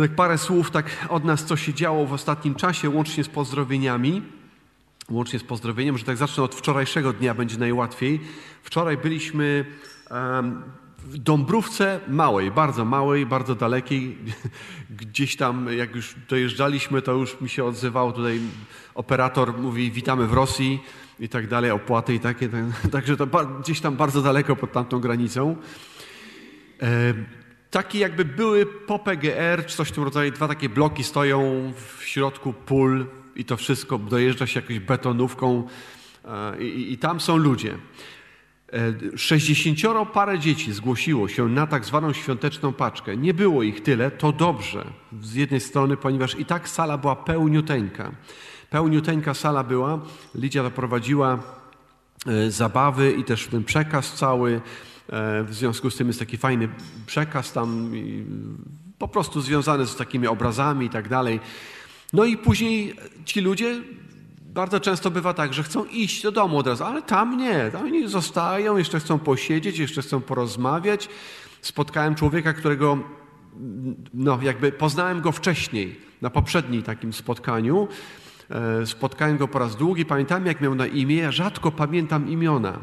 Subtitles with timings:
[0.00, 4.22] Tak parę słów tak od nas, co się działo w ostatnim czasie, łącznie z pozdrowieniami.
[5.10, 8.20] Łącznie z pozdrowieniem, że tak zacznę od wczorajszego dnia, będzie najłatwiej.
[8.62, 9.64] Wczoraj byliśmy
[10.98, 14.18] w Dąbrówce małej, bardzo małej, bardzo dalekiej.
[15.00, 18.40] Gdzieś tam, jak już dojeżdżaliśmy, to już mi się odzywał tutaj
[18.94, 20.80] operator, mówi witamy w Rosji
[21.20, 22.48] i tak dalej, opłaty i takie.
[22.48, 23.26] Tak, także to
[23.60, 25.56] gdzieś tam bardzo daleko pod tamtą granicą.
[27.70, 32.04] Taki jakby były po PGR, czy coś w tym rodzaju, dwa takie bloki stoją w
[32.04, 33.06] środku pól
[33.36, 35.66] i to wszystko dojeżdża się jakąś betonówką
[36.24, 37.78] e, i, i tam są ludzie.
[38.72, 43.16] E, sześćdziesięcioro parę dzieci zgłosiło się na tak zwaną świąteczną paczkę.
[43.16, 44.84] Nie było ich tyle, to dobrze
[45.22, 48.12] z jednej strony, ponieważ i tak sala była pełniuteńka.
[48.70, 50.00] Pełniuteńka sala była,
[50.34, 51.38] Lidia doprowadziła
[52.26, 54.60] e, zabawy i też ten przekaz cały.
[55.08, 56.68] E, w związku z tym jest taki fajny
[57.06, 57.92] przekaz tam,
[58.98, 61.40] po prostu związany z takimi obrazami i tak dalej.
[62.12, 62.94] No i później
[63.24, 63.80] ci ludzie
[64.40, 67.70] bardzo często bywa tak, że chcą iść do domu od razu, ale tam nie.
[67.72, 71.08] Tam oni zostają, jeszcze chcą posiedzieć, jeszcze chcą porozmawiać.
[71.62, 72.98] Spotkałem człowieka, którego
[74.14, 77.88] no, jakby poznałem go wcześniej, na poprzednim takim spotkaniu.
[78.50, 82.78] E, spotkałem go po raz długi, pamiętam jak miał na imię, ja rzadko pamiętam imiona.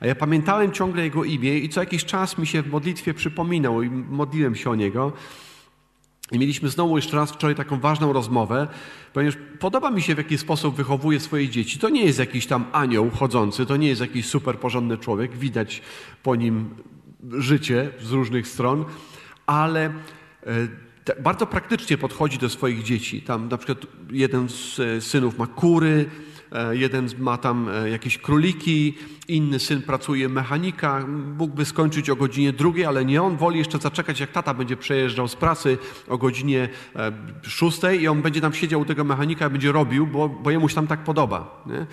[0.00, 3.82] A ja pamiętałem ciągle jego imię i co jakiś czas mi się w modlitwie przypominał
[3.82, 5.12] i modliłem się o niego.
[6.32, 8.68] I mieliśmy znowu jeszcze raz wczoraj taką ważną rozmowę,
[9.12, 11.78] ponieważ podoba mi się, w jaki sposób wychowuje swoje dzieci.
[11.78, 15.82] To nie jest jakiś tam anioł chodzący, to nie jest jakiś super porządny człowiek, widać
[16.22, 16.74] po nim
[17.32, 18.84] życie z różnych stron,
[19.46, 23.22] ale e, bardzo praktycznie podchodzi do swoich dzieci.
[23.22, 23.78] Tam na przykład
[24.10, 26.10] jeden z e, synów ma kury,
[26.70, 28.94] jeden ma tam e, jakieś króliki,
[29.28, 31.06] inny syn pracuje mechanika,
[31.38, 35.28] mógłby skończyć o godzinie drugiej, ale nie on, woli jeszcze zaczekać, jak tata będzie przejeżdżał
[35.28, 39.72] z pracy o godzinie e, szóstej i on będzie tam siedział u tego mechanika będzie
[39.72, 41.62] robił, bo, bo jemu się tam tak podoba.
[41.66, 41.86] Nie?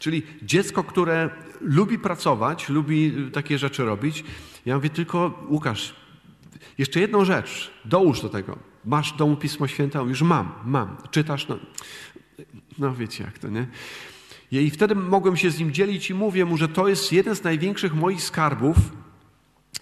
[0.00, 4.24] Czyli dziecko, które lubi pracować, lubi takie rzeczy robić.
[4.66, 5.94] Ja mówię tylko, Łukasz,
[6.78, 8.58] jeszcze jedną rzecz, dołóż do tego.
[8.84, 9.98] Masz domu Pismo Święte?
[9.98, 10.96] Już mam, mam.
[11.10, 11.48] Czytasz?
[11.48, 11.58] No,
[12.78, 13.66] no wiecie jak to, nie?
[14.52, 17.44] I wtedy mogłem się z nim dzielić i mówię mu, że to jest jeden z
[17.44, 18.76] największych moich skarbów,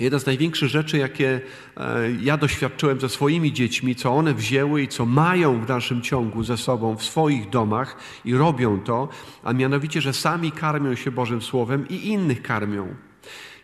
[0.01, 1.41] jedna z największych rzeczy, jakie
[1.77, 6.43] e, ja doświadczyłem ze swoimi dziećmi, co one wzięły i co mają w dalszym ciągu
[6.43, 9.09] ze sobą w swoich domach i robią to,
[9.43, 12.95] a mianowicie, że sami karmią się Bożym Słowem i innych karmią.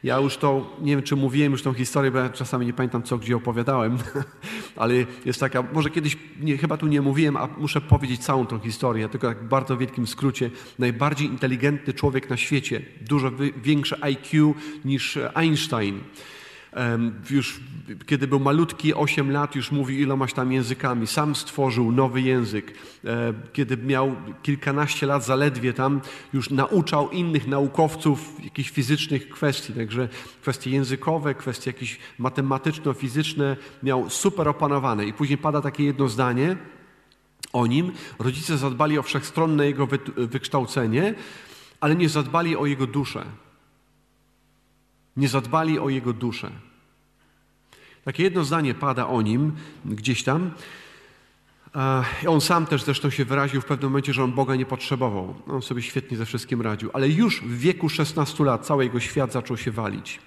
[0.02, 3.02] Ja już to, nie wiem czy mówiłem już tą historię, bo ja czasami nie pamiętam
[3.02, 3.98] co gdzie opowiadałem,
[4.76, 4.94] ale
[5.24, 9.08] jest taka, może kiedyś, nie, chyba tu nie mówiłem, a muszę powiedzieć całą tą historię,
[9.08, 10.50] tylko tak w bardzo wielkim skrócie.
[10.78, 13.30] Najbardziej inteligentny człowiek na świecie, dużo
[13.62, 16.00] większe IQ niż Einstein
[17.30, 17.60] już
[18.06, 21.06] kiedy był malutki, 8 lat, już mówił ilomaś tam językami.
[21.06, 22.74] Sam stworzył nowy język.
[23.04, 26.00] E, kiedy miał kilkanaście lat zaledwie tam,
[26.32, 29.72] już nauczał innych naukowców jakichś fizycznych kwestii.
[29.72, 30.08] Także
[30.42, 35.06] kwestie językowe, kwestie jakieś matematyczno-fizyczne miał super opanowane.
[35.06, 36.56] I później pada takie jedno zdanie
[37.52, 37.92] o nim.
[38.18, 41.14] Rodzice zadbali o wszechstronne jego wykształcenie,
[41.80, 43.24] ale nie zadbali o jego duszę.
[45.16, 46.50] Nie zadbali o jego duszę.
[48.04, 49.52] Takie jedno zdanie pada o nim
[49.84, 50.50] gdzieś tam.
[52.26, 55.34] On sam też zresztą się wyraził w pewnym momencie, że on Boga nie potrzebował.
[55.48, 56.90] On sobie świetnie ze wszystkim radził.
[56.92, 60.18] Ale już w wieku 16 lat cały jego świat zaczął się walić.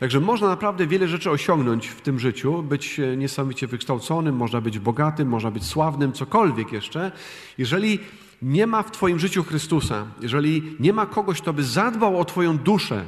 [0.00, 5.28] Także można naprawdę wiele rzeczy osiągnąć w tym życiu, być niesamowicie wykształconym, można być bogatym,
[5.28, 7.12] można być sławnym, cokolwiek jeszcze.
[7.58, 7.98] Jeżeli
[8.42, 12.58] nie ma w Twoim życiu Chrystusa, jeżeli nie ma kogoś, kto by zadbał o Twoją
[12.58, 13.04] duszę,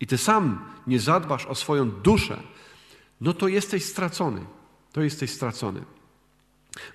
[0.00, 2.40] i ty sam nie zadbasz o swoją duszę,
[3.20, 4.40] no to jesteś stracony.
[4.92, 5.80] To jesteś stracony.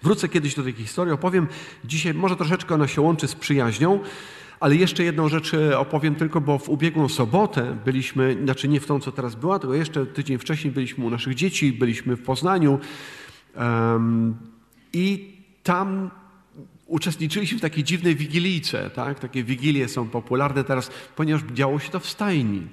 [0.04, 1.48] Wrócę kiedyś do tej historii, opowiem
[1.86, 4.00] dzisiaj, może troszeczkę ona się łączy z przyjaźnią,
[4.60, 8.86] ale jeszcze jedną rzecz e, opowiem tylko, bo w ubiegłą sobotę byliśmy, znaczy nie w
[8.86, 12.80] tą, co teraz była, tylko jeszcze tydzień wcześniej byliśmy u naszych dzieci, byliśmy w Poznaniu
[13.56, 14.36] um,
[14.94, 16.12] i tam
[16.88, 19.20] uczestniczyliśmy w takiej dziwnej wigilijce, tak?
[19.20, 22.68] Takie wigilie są popularne teraz, ponieważ działo się to w stajni.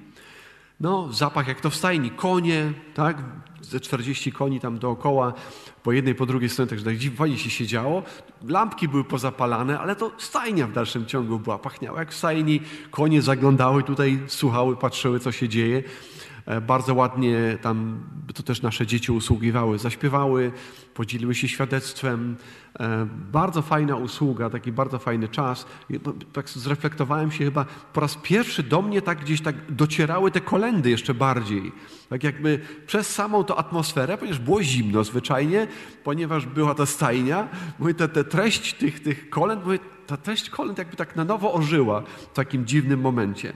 [0.81, 3.17] No, zapach jak to w stajni, konie, tak?
[3.63, 5.33] Ze 40 koni tam dookoła,
[5.83, 8.03] po jednej, po drugiej stronie, także tak fajnie się siedziało.
[8.49, 12.61] Lampki były pozapalane, ale to stajnia w dalszym ciągu była, pachniała jak w stajni.
[12.91, 15.83] Konie zaglądały tutaj, słuchały, patrzyły, co się dzieje.
[16.49, 18.01] E, bardzo ładnie tam,
[18.35, 20.53] to też nasze dzieci usługiwały, zaśpiewały,
[20.95, 22.37] podzieliły się świadectwem.
[22.81, 25.67] E, bardzo fajna usługa, taki bardzo fajny czas.
[26.33, 30.91] Tak zreflektowałem się chyba, po raz pierwszy do mnie tak gdzieś tak docierały te kolendy
[30.91, 31.73] jeszcze bardziej.
[32.09, 35.67] Tak jakby przez samą tą atmosferę, ponieważ było zimno zwyczajnie,
[36.05, 37.49] ponieważ była ta stajnia,
[37.79, 41.53] mówię, te, te treść tych, tych kolęd, mówię, ta treść kolęd jakby tak na nowo
[41.53, 43.53] ożyła w takim dziwnym momencie.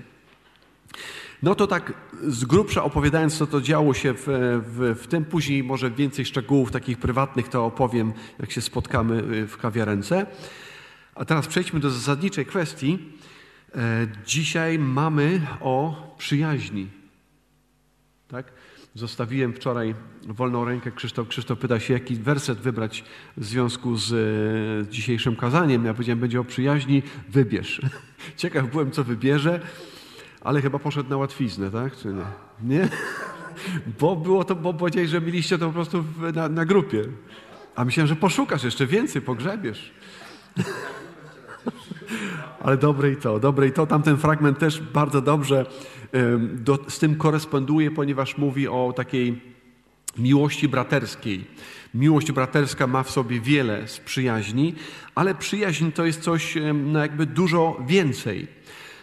[1.42, 1.92] No to tak
[2.28, 4.24] z grubsza opowiadając, co to działo się w,
[4.66, 9.46] w, w, tym, później może więcej szczegółów takich prywatnych to opowiem, jak się spotkamy y,
[9.46, 10.26] w kawiarence.
[11.14, 12.98] A teraz przejdźmy do zasadniczej kwestii.
[13.74, 16.88] E, dzisiaj mamy o przyjaźni.
[18.28, 18.52] Tak?
[18.94, 20.90] Zostawiłem wczoraj wolną rękę.
[20.92, 23.04] Krzysztof, Krzysztof pyta się, jaki werset wybrać
[23.36, 25.84] w związku z e, dzisiejszym kazaniem.
[25.84, 27.80] Ja powiedziałem, będzie o przyjaźni, wybierz.
[28.36, 29.60] Ciekaw byłem, co wybierze
[30.44, 31.96] ale chyba poszedł na łatwiznę, tak?
[31.96, 32.24] Czy nie?
[32.62, 32.88] Nie?
[34.00, 36.04] Bo było to, bo powiedziałeś, że mieliście to po prostu
[36.34, 37.04] na, na grupie.
[37.76, 39.92] A myślałem, że poszukasz jeszcze więcej, pogrzebiesz.
[42.62, 43.86] Ale dobre i to, dobre i to.
[43.86, 45.66] Tamten fragment też bardzo dobrze
[46.52, 49.40] do, z tym koresponduje, ponieważ mówi o takiej
[50.18, 51.44] miłości braterskiej.
[51.94, 54.74] Miłość braterska ma w sobie wiele z przyjaźni,
[55.14, 58.48] ale przyjaźń to jest coś no jakby dużo więcej.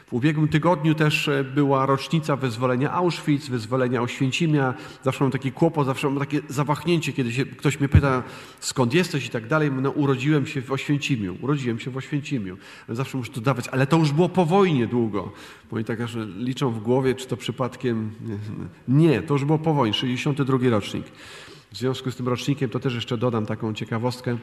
[0.09, 4.73] W ubiegłym tygodniu też e, była rocznica wyzwolenia Auschwitz, wyzwolenia Oświęcimia.
[5.03, 8.23] Zawsze mam taki kłopot, zawsze mam takie zawahnięcie, kiedy się, ktoś mnie pyta,
[8.59, 9.71] skąd jesteś i tak dalej.
[9.71, 12.57] No, urodziłem się w Oświęcimiu, urodziłem się w Oświęcimiu.
[12.89, 15.31] Zawsze muszę to dawać, ale to już było po wojnie długo.
[15.71, 18.11] Bo tak że liczą w głowie, czy to przypadkiem...
[18.87, 21.05] Nie, to już było po wojnie, 62 rocznik.
[21.71, 24.37] W związku z tym rocznikiem to też jeszcze dodam taką ciekawostkę.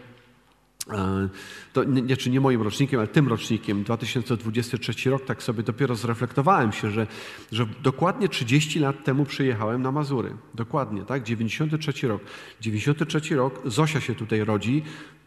[1.72, 6.72] To nie, czy nie moim rocznikiem, ale tym rocznikiem, 2023 rok, tak sobie dopiero zreflektowałem
[6.72, 7.06] się, że,
[7.52, 10.36] że dokładnie 30 lat temu przyjechałem na Mazury.
[10.54, 11.22] Dokładnie, tak?
[11.22, 12.22] 93 rok.
[12.60, 14.82] 93 rok, Zosia się tutaj rodzi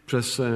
[0.06, 0.52] przez, e,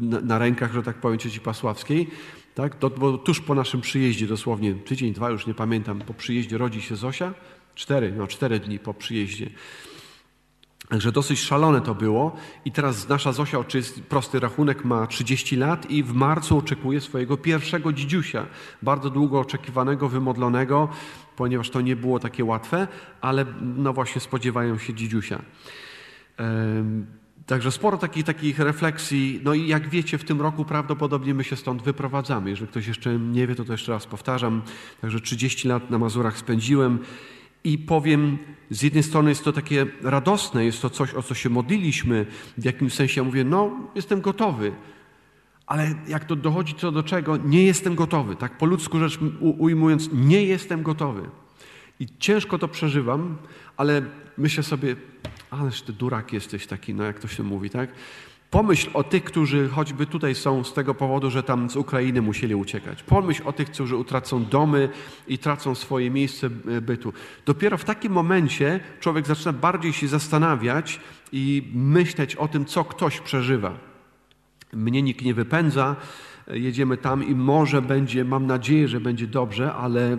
[0.00, 2.08] na, na rękach, że tak powiem, cieci Pasławskiej.
[2.54, 2.74] Tak?
[2.74, 6.82] To, bo tuż po naszym przyjeździe, dosłownie tydzień, dwa, już nie pamiętam, po przyjeździe rodzi
[6.82, 7.34] się Zosia.
[7.74, 9.50] Cztery, no cztery dni po przyjeździe.
[10.90, 12.36] Także dosyć szalone to było.
[12.64, 13.58] I teraz nasza Zosia,
[14.08, 18.46] prosty rachunek, ma 30 lat i w marcu oczekuje swojego pierwszego dzidziusia.
[18.82, 20.88] Bardzo długo oczekiwanego, wymodlonego,
[21.36, 22.88] ponieważ to nie było takie łatwe,
[23.20, 25.42] ale no właśnie spodziewają się dzidziusia.
[27.46, 29.40] Także sporo takich, takich refleksji.
[29.44, 32.50] No i jak wiecie, w tym roku prawdopodobnie my się stąd wyprowadzamy.
[32.50, 34.62] Jeżeli ktoś jeszcze nie wie, to to jeszcze raz powtarzam.
[35.00, 36.98] Także 30 lat na Mazurach spędziłem
[37.64, 38.38] i powiem,
[38.70, 42.26] z jednej strony jest to takie radosne, jest to coś, o co się modliliśmy.
[42.58, 44.72] W jakimś sensie ja mówię, no, jestem gotowy.
[45.66, 48.36] Ale jak to dochodzi co do czego, nie jestem gotowy.
[48.36, 51.22] Tak po ludzku rzecz ujmując, nie jestem gotowy.
[52.00, 53.36] I ciężko to przeżywam,
[53.76, 54.02] ale
[54.38, 54.96] myślę sobie,
[55.50, 57.90] ależ ty durak jesteś taki, no jak to się mówi, tak?
[58.50, 62.54] Pomyśl o tych, którzy choćby tutaj są z tego powodu, że tam z Ukrainy musieli
[62.54, 63.02] uciekać.
[63.02, 64.88] Pomyśl o tych, którzy utracą domy
[65.28, 66.50] i tracą swoje miejsce
[66.82, 67.12] bytu.
[67.46, 71.00] Dopiero w takim momencie człowiek zaczyna bardziej się zastanawiać
[71.32, 73.74] i myśleć o tym, co ktoś przeżywa.
[74.72, 75.96] Mnie nikt nie wypędza,
[76.46, 80.18] jedziemy tam i może będzie, mam nadzieję, że będzie dobrze, ale,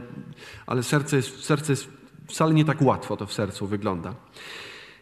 [0.66, 1.90] ale serce, jest, serce jest
[2.28, 4.16] wcale nie tak łatwo to w sercu wygląda.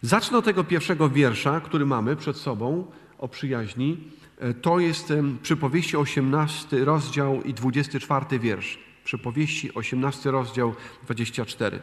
[0.01, 2.85] Zacznę od tego pierwszego wiersza, który mamy przed sobą
[3.19, 3.97] o przyjaźni,
[4.37, 8.79] e, to jest przypowieści 18 rozdział i 24 wiersz.
[9.03, 11.79] Przypowieści 18 rozdział 24.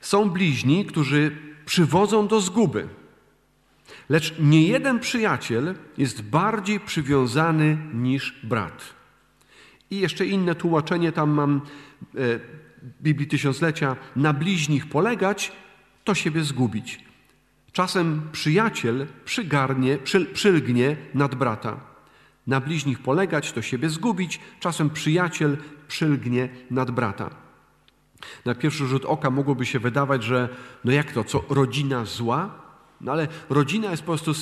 [0.00, 1.36] Są bliźni, którzy
[1.66, 2.88] przywodzą do zguby,
[4.08, 8.94] lecz nie jeden przyjaciel jest bardziej przywiązany niż brat.
[9.90, 11.60] I jeszcze inne tłumaczenie tam mam
[12.14, 12.40] e,
[13.02, 13.96] Biblii Tysiąclecia.
[14.16, 15.52] Na bliźnich polegać,
[16.04, 17.07] to siebie zgubić.
[17.72, 21.80] Czasem przyjaciel przygarnie, przy, przylgnie nad brata.
[22.46, 25.56] Na bliźnich polegać, to siebie zgubić, czasem przyjaciel
[25.88, 27.30] przylgnie nad brata.
[28.44, 30.48] Na pierwszy rzut oka mogłoby się wydawać, że
[30.84, 32.67] no jak to, co rodzina zła?
[33.00, 34.32] No ale rodzina jest po prostu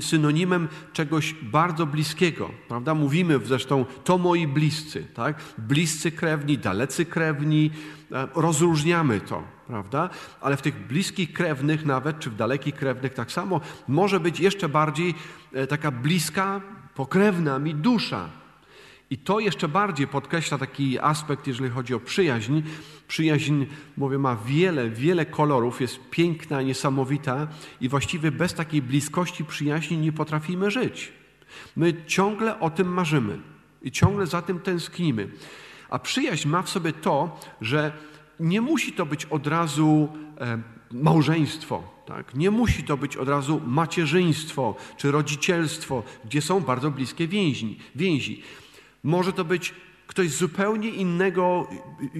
[0.00, 2.94] synonimem czegoś bardzo bliskiego, prawda?
[2.94, 5.36] Mówimy zresztą, to moi bliscy, tak?
[5.58, 7.70] Bliscy krewni, dalecy krewni,
[8.12, 10.10] e, rozróżniamy to, prawda?
[10.40, 14.68] Ale w tych bliskich krewnych nawet, czy w dalekich krewnych tak samo, może być jeszcze
[14.68, 15.14] bardziej
[15.52, 16.60] e, taka bliska,
[16.94, 18.28] pokrewna mi dusza,
[19.14, 22.62] i to jeszcze bardziej podkreśla taki aspekt, jeżeli chodzi o przyjaźń.
[23.08, 23.64] Przyjaźń,
[23.96, 27.46] mówię, ma wiele, wiele kolorów, jest piękna, niesamowita
[27.80, 31.12] i właściwie bez takiej bliskości przyjaźni nie potrafimy żyć.
[31.76, 33.38] My ciągle o tym marzymy
[33.82, 35.28] i ciągle za tym tęsknimy.
[35.90, 37.92] A przyjaźń ma w sobie to, że
[38.40, 40.08] nie musi to być od razu
[40.40, 40.58] e,
[40.92, 42.34] małżeństwo, tak?
[42.34, 47.78] nie musi to być od razu macierzyństwo czy rodzicielstwo, gdzie są bardzo bliskie więzi.
[47.94, 48.42] więzi.
[49.04, 49.74] Może to być
[50.06, 51.68] ktoś z zupełnie innego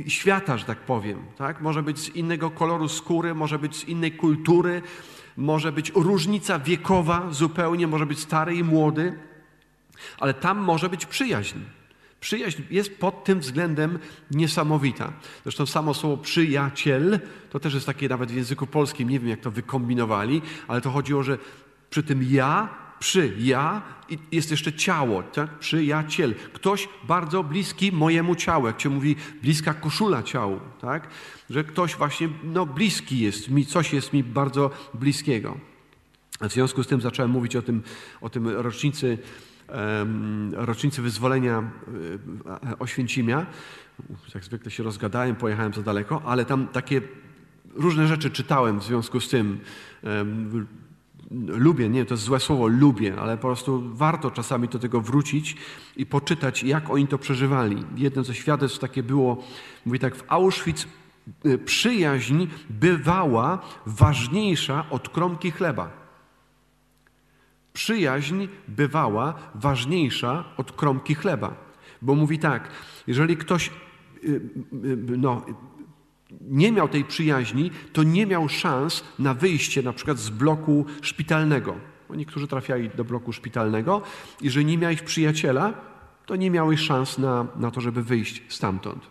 [0.08, 1.24] świata, że tak powiem.
[1.36, 1.60] Tak?
[1.60, 4.82] Może być z innego koloru skóry, może być z innej kultury,
[5.36, 9.18] może być różnica wiekowa zupełnie, może być stary i młody,
[10.18, 11.58] ale tam może być przyjaźń.
[12.20, 13.98] Przyjaźń jest pod tym względem
[14.30, 15.12] niesamowita.
[15.42, 19.40] Zresztą samo słowo przyjaciel to też jest takie nawet w języku polskim, nie wiem jak
[19.40, 21.38] to wykombinowali, ale to chodziło, że
[21.90, 22.68] przy tym ja,
[23.04, 23.82] przy ja
[24.32, 25.58] jest jeszcze ciało, tak?
[25.58, 26.34] przyjaciel.
[26.52, 31.08] Ktoś bardzo bliski mojemu ciału, jak się mówi, bliska koszula ciału, tak?
[31.50, 35.58] że ktoś właśnie no, bliski jest mi, coś jest mi bardzo bliskiego.
[36.40, 37.82] W związku z tym zacząłem mówić o tym,
[38.20, 39.18] o tym rocznicy
[40.52, 41.70] rocznicy wyzwolenia
[42.68, 43.46] e, Oświęcimia.
[44.34, 47.00] Jak zwykle się rozgadałem, pojechałem za daleko, ale tam takie
[47.74, 49.60] różne rzeczy czytałem w związku z tym.
[51.46, 55.56] Lubię, nie, to jest złe słowo, lubię, ale po prostu warto czasami do tego wrócić
[55.96, 57.84] i poczytać, jak oni to przeżywali.
[57.96, 59.42] Jedno ze świadectw takie było,
[59.86, 60.88] mówi tak, w Auschwitz
[61.44, 66.04] e, przyjaźń bywała ważniejsza od kromki chleba
[67.74, 71.54] przyjaźń bywała ważniejsza od kromki chleba.
[72.02, 72.70] Bo mówi tak,
[73.06, 73.70] jeżeli ktoś
[74.24, 75.46] y, y, no,
[76.40, 81.76] nie miał tej przyjaźni, to nie miał szans na wyjście na przykład z bloku szpitalnego.
[82.08, 84.02] Bo niektórzy trafiali do bloku szpitalnego
[84.40, 85.74] i że nie miałeś przyjaciela,
[86.26, 89.06] to nie miałeś szans na, na to, żeby wyjść stamtąd.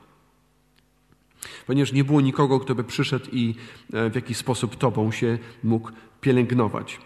[1.68, 3.56] Ponieważ nie było nikogo, kto by przyszedł i
[3.94, 7.00] e, w jakiś sposób tobą się mógł pielęgnować.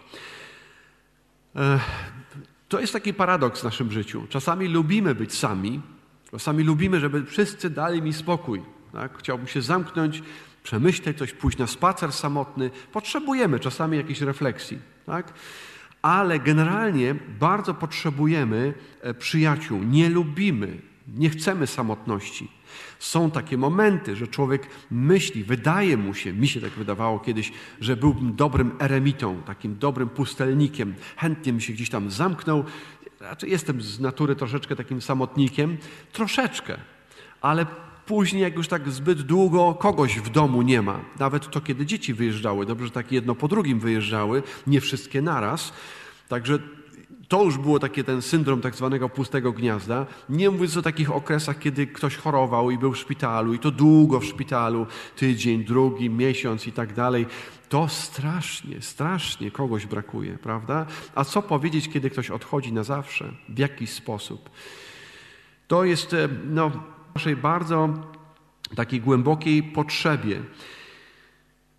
[2.68, 4.26] To jest taki paradoks w naszym życiu.
[4.28, 5.80] Czasami lubimy być sami,
[6.30, 8.62] czasami lubimy, żeby wszyscy dali mi spokój.
[8.92, 9.18] Tak?
[9.18, 10.22] Chciałbym się zamknąć,
[10.62, 12.70] przemyśleć coś, pójść na spacer samotny.
[12.92, 14.78] Potrzebujemy czasami jakiejś refleksji.
[15.06, 15.32] Tak?
[16.02, 19.82] Ale generalnie bardzo potrzebujemy e, przyjaciół.
[19.82, 20.78] Nie lubimy,
[21.16, 22.50] nie chcemy samotności.
[22.98, 27.96] Są takie momenty, że człowiek myśli, wydaje mu się, mi się tak wydawało kiedyś, że
[27.96, 30.94] byłbym dobrym eremitą, takim dobrym pustelnikiem.
[31.16, 32.64] Chętnie bym się gdzieś tam zamknął.
[33.20, 35.76] Raczej jestem z natury troszeczkę takim samotnikiem,
[36.12, 36.76] troszeczkę,
[37.40, 37.66] ale
[38.08, 42.14] później, jak już tak zbyt długo kogoś w domu nie ma, nawet to, kiedy dzieci
[42.14, 45.72] wyjeżdżały, dobrze, że tak jedno po drugim wyjeżdżały, nie wszystkie naraz,
[46.28, 46.58] także
[47.28, 50.06] to już było takie ten syndrom tak zwanego pustego gniazda.
[50.28, 54.20] Nie mówiąc o takich okresach, kiedy ktoś chorował i był w szpitalu i to długo
[54.20, 54.86] w szpitalu,
[55.16, 57.26] tydzień, drugi, miesiąc i tak dalej.
[57.68, 60.86] To strasznie, strasznie kogoś brakuje, prawda?
[61.14, 63.32] A co powiedzieć, kiedy ktoś odchodzi na zawsze?
[63.48, 64.50] W jakiś sposób?
[65.66, 66.70] To jest e, no,
[67.14, 67.88] naszej bardzo
[68.76, 70.42] takiej głębokiej potrzebie.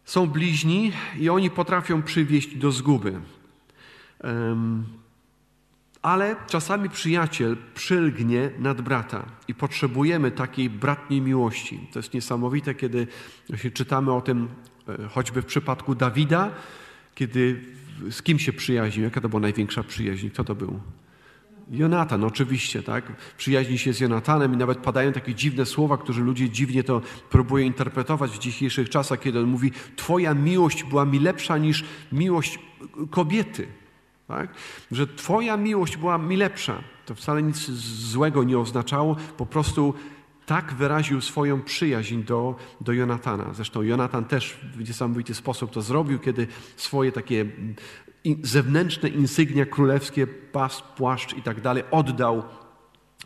[0.06, 3.22] Są bliźni i oni potrafią przywieść do zguby.
[6.02, 11.88] Ale czasami przyjaciel przylgnie nad brata i potrzebujemy takiej bratniej miłości.
[11.94, 13.08] To jest niesamowite, kiedy
[13.74, 14.48] czytamy o tym
[14.88, 16.52] e, choćby w przypadku Dawida,
[17.16, 17.62] kiedy
[18.10, 19.04] z kim się przyjaźnił.
[19.04, 20.30] Jaka to była największa przyjaźń?
[20.30, 20.80] Kto to był?
[21.70, 23.12] Jonatan, oczywiście, tak?
[23.38, 27.66] Przyjaźni się z Jonatanem i nawet padają takie dziwne słowa, które ludzie dziwnie to próbują
[27.66, 32.60] interpretować w dzisiejszych czasach, kiedy on mówi: Twoja miłość była mi lepsza niż miłość
[33.10, 33.68] kobiety.
[34.28, 34.54] Tak?
[34.92, 36.84] Że Twoja miłość była mi lepsza.
[37.06, 37.72] To wcale nic
[38.12, 39.94] złego nie oznaczało, po prostu
[40.46, 43.54] tak wyraził swoją przyjaźń do, do Jonatana.
[43.54, 47.46] Zresztą Jonatan też w niesamowity sposób to zrobił, kiedy swoje takie
[48.44, 52.44] zewnętrzne insygnia królewskie, pas, płaszcz i tak dalej oddał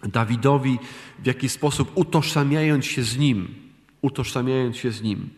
[0.04, 0.80] Dawidowi
[1.20, 3.56] w jakiś sposób utożsamiając się z nim.
[4.02, 5.30] Utożsamiając się z nim.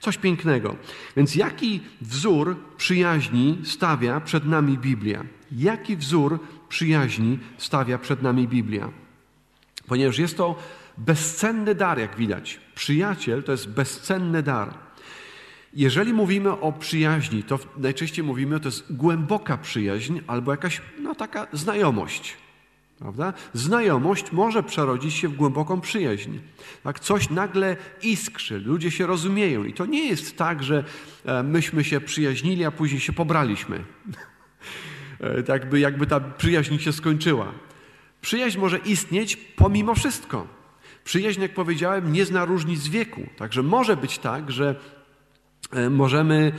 [0.00, 0.76] Coś pięknego.
[1.16, 5.24] Więc jaki wzór przyjaźni stawia przed nami Biblia?
[5.52, 8.90] Jaki wzór przyjaźni stawia przed nami Biblia?
[9.86, 10.58] Ponieważ jest to
[10.98, 12.60] bezcenny dar, jak widać.
[12.74, 14.74] Przyjaciel to jest bezcenny dar.
[15.74, 21.46] Jeżeli mówimy o przyjaźni, to najczęściej mówimy, to jest głęboka przyjaźń albo jakaś no, taka
[21.52, 22.36] znajomość.
[22.98, 23.32] Prawda?
[23.54, 26.30] Znajomość może przerodzić się w głęboką przyjaźń.
[26.82, 27.00] Tak?
[27.00, 29.64] Coś nagle iskrzy, ludzie się rozumieją.
[29.64, 30.84] I to nie jest tak, że
[31.24, 33.84] e, myśmy się przyjaźnili, a później się pobraliśmy.
[35.20, 37.52] E, jakby, jakby ta przyjaźń się skończyła.
[38.20, 40.46] Przyjaźń może istnieć pomimo wszystko.
[41.04, 43.26] Przyjaźń, jak powiedziałem, nie zna różnic wieku.
[43.36, 44.74] Także może być tak, że
[45.90, 46.52] możemy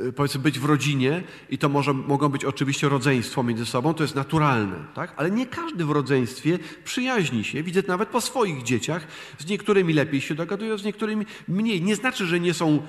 [0.00, 4.04] y, powiedzmy być w rodzinie i to może, mogą być oczywiście rodzeństwo między sobą, to
[4.04, 5.14] jest naturalne, tak?
[5.16, 7.62] ale nie każdy w rodzeństwie przyjaźni się.
[7.62, 9.06] Widzę nawet po swoich dzieciach,
[9.38, 11.82] z niektórymi lepiej się dogadują, z niektórymi mniej.
[11.82, 12.82] Nie znaczy, że nie są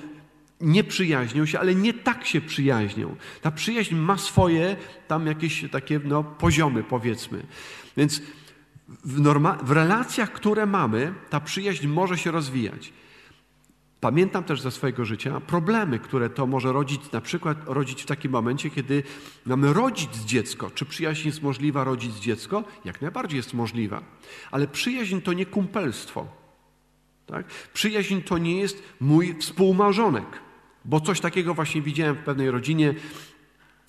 [0.60, 3.16] nie przyjaźnią się, ale nie tak się przyjaźnią.
[3.42, 4.76] Ta przyjaźń ma swoje
[5.08, 7.42] tam jakieś takie no, poziomy, powiedzmy.
[7.96, 8.22] Więc
[8.88, 12.92] w, norma- w relacjach, które mamy, ta przyjaźń może się rozwijać.
[14.00, 18.32] Pamiętam też ze swojego życia problemy, które to może rodzić, na przykład rodzić w takim
[18.32, 19.02] momencie, kiedy
[19.46, 20.70] mamy rodzić dziecko.
[20.70, 22.64] Czy przyjaźń jest możliwa rodzić dziecko?
[22.84, 24.02] Jak najbardziej jest możliwa.
[24.50, 26.26] Ale przyjaźń to nie kumpelstwo.
[27.26, 27.46] Tak?
[27.74, 30.26] Przyjaźń to nie jest mój współmałżonek.
[30.84, 32.94] Bo coś takiego właśnie widziałem w pewnej rodzinie,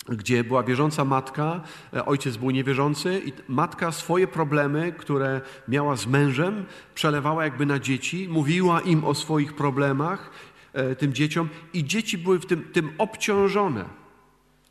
[0.10, 1.62] gdzie była wierząca matka,
[1.94, 6.66] e, ojciec był niewierzący i matka swoje problemy, które miała z mężem,
[6.96, 10.32] przelewała jakby na dzieci, mówiła im o swoich problemach,
[10.74, 13.86] e, tym dzieciom i dzieci były w tym, tym obciążone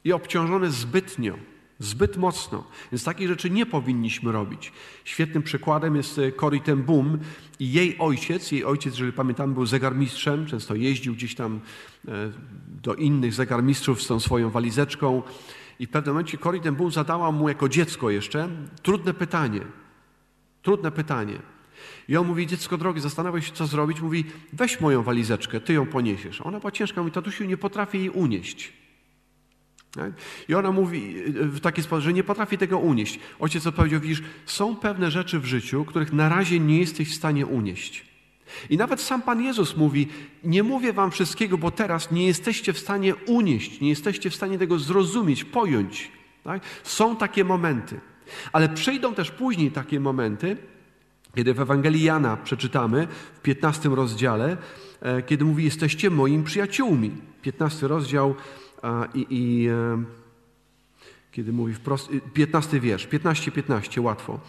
[0.05, 1.35] i obciążone zbytnio.
[1.81, 2.65] Zbyt mocno.
[2.93, 4.73] Więc takich rzeczy nie powinniśmy robić.
[5.05, 7.19] Świetnym przykładem jest e, Cory ten Boom
[7.59, 8.53] i jej ojciec.
[8.53, 10.47] Jej ojciec, jeżeli pamiętam, był zegarmistrzem.
[10.47, 11.61] Często jeździł gdzieś tam
[12.09, 12.33] e,
[12.83, 15.23] do innych zegarmistrzów z tą swoją walizeczką.
[15.79, 18.49] I w pewnym momencie Cory ten Boom zadała mu jako dziecko jeszcze
[18.83, 19.61] trudne pytanie.
[20.63, 21.39] Trudne pytanie.
[22.09, 24.01] I on mówi, dziecko drogie, zastanawiaj się, co zrobić.
[24.01, 26.41] Mówi, weź moją walizeczkę, ty ją poniesiesz.
[26.41, 28.73] Ona była ciężka, mówi, tatusiu, nie potrafię jej unieść.
[30.49, 33.19] I ona mówi w taki sposób, że nie potrafi tego unieść.
[33.41, 37.47] Ojciec odpowiedział, widzisz, są pewne rzeczy w życiu, których na razie nie jesteś w stanie
[37.47, 38.11] unieść.
[38.71, 40.09] I nawet sam Pan Jezus mówi,
[40.45, 44.59] nie mówię wam wszystkiego, bo teraz nie jesteście w stanie unieść, nie jesteście w stanie
[44.59, 46.11] tego zrozumieć, pojąć.
[46.45, 46.63] Tak?
[46.83, 48.01] Są takie momenty.
[48.53, 50.57] Ale przyjdą też później takie momenty,
[51.35, 54.57] kiedy w Ewangelii Jana przeczytamy w 15 rozdziale,
[55.01, 57.11] e, kiedy mówi, jesteście moimi przyjaciółmi.
[57.43, 58.35] 15 rozdział
[59.15, 60.03] i, i e,
[61.33, 64.41] kiedy mówi wprost, 15 wiersz, 15, 15, łatwo.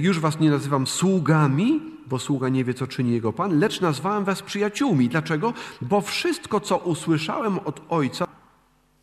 [0.00, 4.24] Już was nie nazywam sługami, bo sługa nie wie, co czyni jego Pan, lecz nazwałem
[4.24, 5.08] was przyjaciółmi.
[5.08, 5.54] Dlaczego?
[5.80, 8.26] Bo wszystko, co usłyszałem od Ojca,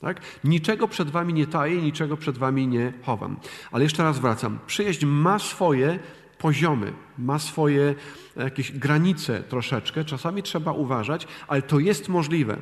[0.01, 0.21] tak?
[0.43, 3.37] Niczego przed wami nie taję, niczego przed wami nie chowam.
[3.71, 4.59] Ale jeszcze raz wracam.
[4.67, 5.99] Przyjaźń ma swoje
[6.37, 7.95] poziomy, ma swoje
[8.35, 10.05] jakieś granice troszeczkę.
[10.05, 12.57] Czasami trzeba uważać, ale to jest możliwe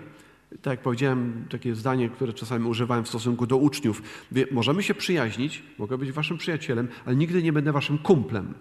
[0.50, 4.02] tak jak powiedziałem, takie zdanie, które czasami używałem w stosunku do uczniów.
[4.52, 8.54] Możemy się przyjaźnić, mogę być waszym przyjacielem, ale nigdy nie będę waszym kumplem.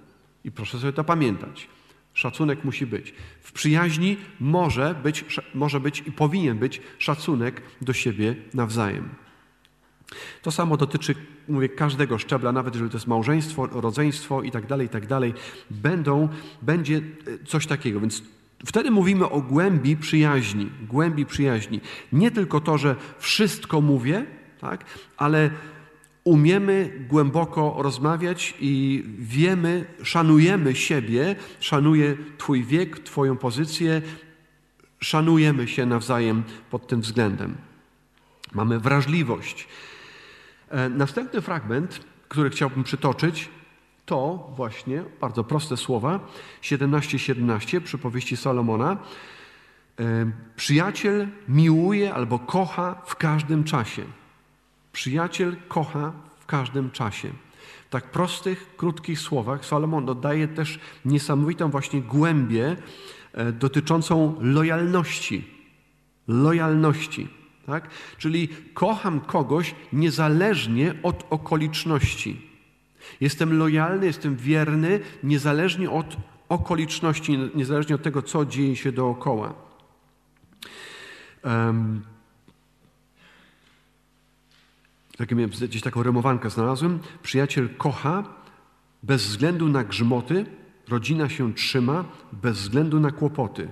[0.44, 1.68] I proszę sobie to pamiętać.
[2.14, 3.14] Szacunek musi być.
[3.40, 9.09] W przyjaźni może być, może być i powinien być szacunek do siebie nawzajem.
[10.42, 11.14] To samo dotyczy,
[11.49, 15.35] mówię, każdego szczebla, nawet jeżeli to jest małżeństwo, rodzeństwo i tak dalej, i tak dalej.
[15.70, 16.29] Będą,
[16.62, 17.03] będzie e,
[17.47, 18.01] coś takiego.
[18.01, 18.23] Więc
[18.66, 21.81] Wtedy mówimy o głębi przyjaźni, głębi przyjaźni.
[22.12, 24.27] Nie tylko to, że wszystko mówię,
[24.61, 24.85] tak,
[25.16, 25.50] ale
[26.24, 34.03] umiemy głęboko rozmawiać i wiemy, szanujemy siebie, szanuję Twój wiek, Twoją pozycję,
[35.00, 37.57] szanujemy się nawzajem pod tym względem.
[38.53, 39.68] Mamy wrażliwość.
[40.68, 43.48] E, następny fragment, który chciałbym przytoczyć,
[44.07, 46.21] to właśnie, bardzo proste słowa,
[46.62, 48.97] 17-17 przypowieści Salomona.
[50.01, 54.03] E, przyjaciel miłuje albo kocha w każdym czasie.
[54.93, 57.29] Przyjaciel kocha w każdym czasie.
[57.87, 62.77] W tak prostych, krótkich słowach Salomon dodaje też niesamowitą właśnie głębię
[63.33, 65.45] e, dotyczącą lojalności.
[66.29, 67.29] Lojalności.
[67.67, 67.88] Tak?
[68.19, 72.54] Czyli kocham kogoś niezależnie od okoliczności.
[73.21, 76.17] Jestem lojalny, jestem wierny, niezależnie od
[76.49, 79.55] okoliczności, niezależnie od tego, co dzieje się dookoła.
[81.45, 82.03] Um,
[85.69, 86.99] gdzieś taką rymowankę znalazłem.
[87.23, 88.25] Przyjaciel kocha
[89.03, 90.47] bez względu na grzmoty,
[90.88, 93.69] rodzina się trzyma bez względu na kłopoty.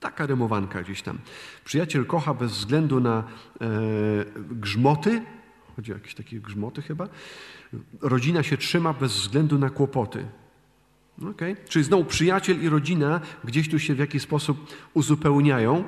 [0.00, 1.18] Taka rymowanka gdzieś tam.
[1.64, 3.24] Przyjaciel kocha bez względu na
[3.60, 3.68] e,
[4.36, 5.22] grzmoty,
[5.76, 7.08] chodzi o jakieś takie grzmoty chyba,
[8.00, 10.26] rodzina się trzyma bez względu na kłopoty.
[11.30, 11.56] Okay?
[11.68, 15.84] Czyli znowu przyjaciel i rodzina gdzieś tu się w jakiś sposób uzupełniają,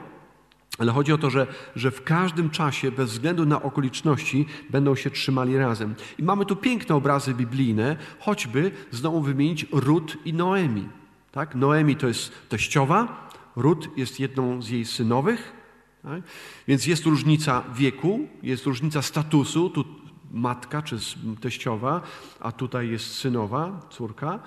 [0.78, 5.10] ale chodzi o to, że, że w każdym czasie, bez względu na okoliczności, będą się
[5.10, 5.94] trzymali razem.
[6.18, 10.88] I mamy tu piękne obrazy biblijne, choćby znowu wymienić Rut i Noemi.
[11.32, 11.54] Tak?
[11.54, 15.58] Noemi to jest teściowa, Rut jest jedną z jej synowych,
[16.02, 16.22] tak?
[16.68, 19.70] Więc jest różnica wieku, jest różnica statusu.
[19.70, 19.84] Tu
[20.32, 20.98] matka czy
[21.40, 22.00] teściowa,
[22.40, 24.38] a tutaj jest synowa, córka.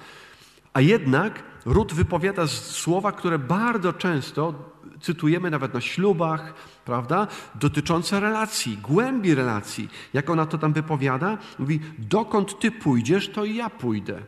[0.73, 4.53] A jednak Ród wypowiada słowa, które bardzo często
[5.01, 6.53] cytujemy nawet na ślubach,
[6.85, 7.27] prawda?
[7.55, 9.89] Dotyczące relacji, głębi relacji.
[10.13, 11.37] Jak ona to tam wypowiada?
[11.59, 14.19] Mówi: Dokąd ty pójdziesz, to i ja pójdę.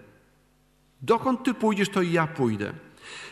[1.02, 2.74] Dokąd ty pójdziesz, to i ja pójdę.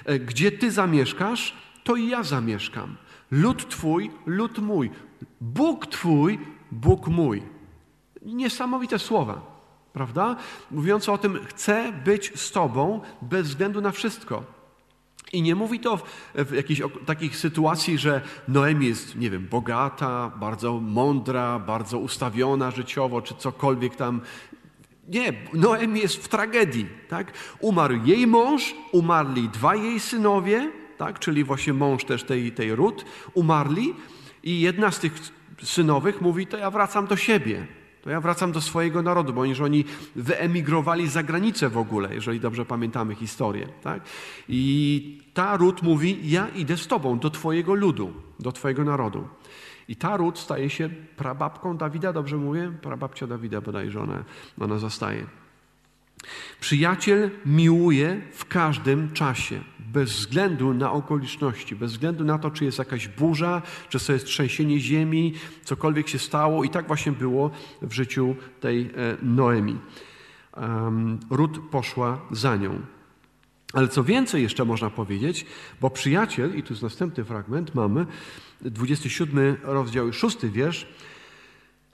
[0.05, 2.95] E, gdzie ty zamieszkasz, to i ja zamieszkam.
[3.31, 4.91] Lud twój, lud mój.
[5.41, 6.39] Bóg twój,
[6.71, 7.43] Bóg mój.
[8.21, 9.41] Niesamowite słowa,
[9.93, 10.36] prawda?
[10.71, 14.43] Mówiące o tym, chcę być z tobą bez względu na wszystko.
[15.34, 15.99] I nie mówi to
[16.36, 23.21] w, jakiejś takich sytuacji, że Noemi jest, nie wiem, bogata, bardzo mądra, bardzo ustawiona życiowo,
[23.21, 24.21] czy cokolwiek tam.
[25.07, 26.88] Nie, Noemi jest w tragedii.
[27.10, 27.34] Tak?
[27.60, 31.19] Umarł jej mąż, umarli dwa jej synowie, tak?
[31.19, 33.93] czyli właśnie mąż też tej, tej Rut, umarli
[34.43, 35.13] i jedna z tych
[35.63, 37.67] synowych mówi, to ja wracam do siebie
[38.01, 39.85] to ja wracam do swojego narodu, bo oni
[40.15, 43.67] wyemigrowali za granicę w ogóle, jeżeli dobrze pamiętamy historię.
[43.83, 44.01] Tak?
[44.49, 49.27] I ta Rut mówi, ja idę z tobą do twojego ludu, do twojego narodu.
[49.87, 52.71] I ta Rut staje się prababką Dawida, dobrze mówię?
[52.81, 54.23] Prababcia Dawida bodajże ona,
[54.59, 55.40] ona zostaje.
[56.60, 62.79] Przyjaciel miłuje w każdym czasie, bez względu na okoliczności, bez względu na to, czy jest
[62.79, 66.63] jakaś burza, czy to jest trzęsienie ziemi, cokolwiek się stało.
[66.63, 69.77] I tak właśnie było w życiu tej e, Noemi.
[70.57, 72.81] Um, Rut poszła za nią.
[73.73, 75.45] Ale co więcej jeszcze można powiedzieć,
[75.81, 78.05] bo przyjaciel, i tu jest następny fragment, mamy
[78.62, 80.88] 27 rozdział i 6 wiersz,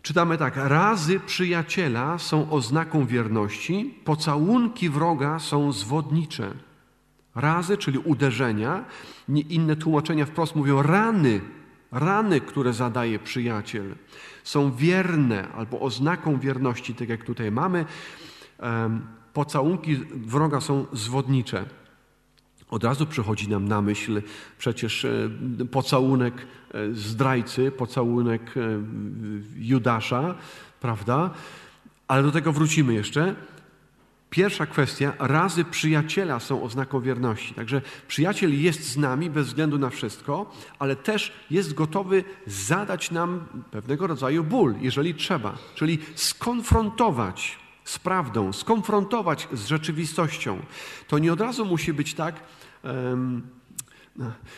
[0.02, 6.54] Czytamy tak: razy przyjaciela są oznaką wierności, pocałunki wroga są zwodnicze.
[7.36, 8.86] Razy, czyli uderzenia,
[9.28, 11.42] inne tłumaczenia wprost mówią rany,
[11.92, 13.96] rany, które zadaje przyjaciel,
[14.44, 17.86] są wierne albo oznaką wierności, tak jak tutaj mamy.
[19.34, 21.66] Pocałunki wroga są zwodnicze.
[22.70, 24.22] Od razu przychodzi nam na myśl
[24.58, 25.30] przecież e,
[25.72, 26.34] pocałunek
[26.74, 28.62] e, zdrajcy, pocałunek e,
[29.56, 30.36] Judasza,
[30.82, 31.30] prawda?
[32.08, 33.36] Ale do tego wrócimy jeszcze.
[34.30, 37.54] Pierwsza kwestia, razy przyjaciela są oznaką wierności.
[37.54, 43.46] Także przyjaciel jest z nami bez względu na wszystko, ale też jest gotowy zadać nam
[43.72, 50.60] pewnego rodzaju ból, jeżeli trzeba, czyli skonfrontować z prawdą, skonfrontować z rzeczywistością.
[51.08, 52.44] To nie od razu musi być tak,
[52.84, 53.42] um,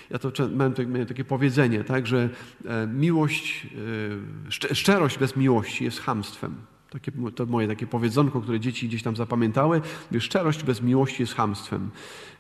[0.10, 2.30] ja to miałem takie powiedzenie, tak, że
[2.66, 3.68] e, miłość,
[4.70, 6.56] e, szczerość bez miłości jest hamstwem.
[6.90, 9.82] Takie, to moje takie powiedzonko, które dzieci gdzieś tam zapamiętały.
[10.20, 11.90] Szczerość bez miłości jest hamstwem.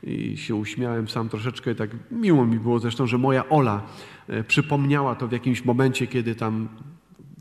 [0.03, 1.75] I się uśmiałem sam troszeczkę.
[1.75, 3.81] Tak miło mi było zresztą, że moja Ola
[4.27, 6.69] e, przypomniała to w jakimś momencie, kiedy tam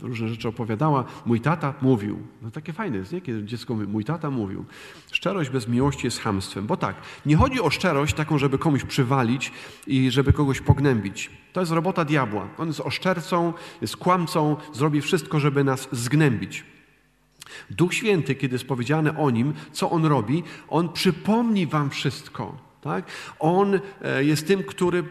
[0.00, 1.04] różne rzeczy opowiadała.
[1.26, 2.18] Mój tata mówił.
[2.42, 3.20] No takie fajne jest, nie?
[3.20, 4.64] Kiedy dziecko mówi, mój tata mówił.
[5.12, 6.66] Szczerość bez miłości jest hamstwem.
[6.66, 9.52] Bo tak, nie chodzi o szczerość taką, żeby komuś przywalić
[9.86, 11.30] i żeby kogoś pognębić.
[11.52, 12.48] To jest robota diabła.
[12.58, 16.64] On jest oszczercą, jest kłamcą, zrobi wszystko, żeby nas zgnębić.
[17.70, 22.58] Duch Święty, kiedy jest powiedziane o nim, co on robi, on przypomni wam wszystko.
[22.80, 23.04] Tak?
[23.38, 25.04] On e, jest tym, który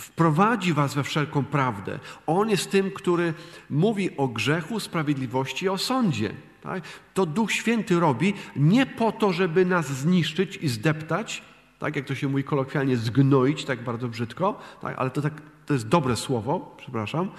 [0.00, 1.98] wprowadzi was we wszelką prawdę.
[2.26, 3.34] On jest tym, który
[3.70, 6.32] mówi o grzechu, sprawiedliwości i o sądzie.
[6.62, 6.84] Tak?
[7.14, 11.42] To Duch Święty robi nie po to, żeby nas zniszczyć i zdeptać,
[11.78, 14.98] tak jak to się mówi kolokwialnie, zgnoić, tak bardzo brzydko, tak?
[14.98, 17.30] ale to, tak, to jest dobre słowo, przepraszam,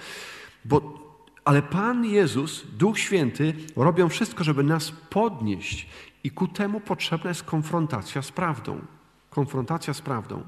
[0.64, 1.02] bo
[1.44, 5.88] ale Pan Jezus, Duch Święty robią wszystko, żeby nas podnieść
[6.24, 8.80] i ku temu potrzebna jest konfrontacja z prawdą.
[9.30, 10.42] Konfrontacja z prawdą.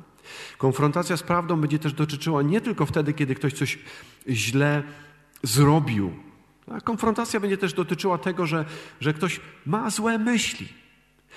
[0.59, 3.79] Konfrontacja z prawdą będzie też dotyczyła nie tylko wtedy, kiedy ktoś coś
[4.29, 4.83] źle
[5.43, 6.13] zrobił.
[6.85, 8.65] Konfrontacja będzie też dotyczyła tego, że,
[9.01, 10.69] że ktoś ma złe myśli.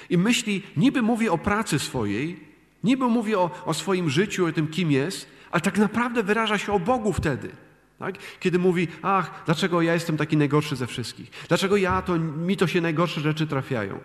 [0.10, 2.40] I myśli, niby mówi o pracy swojej,
[2.84, 6.74] niby mówi o, o swoim życiu, o tym, kim jest, ale tak naprawdę wyraża się
[6.74, 7.50] o Bogu wtedy.
[8.00, 8.16] Tak?
[8.40, 11.32] Kiedy mówi, ach, dlaczego ja jestem taki najgorszy ze wszystkich?
[11.48, 14.00] Dlaczego ja, to mi to się najgorsze rzeczy trafiają?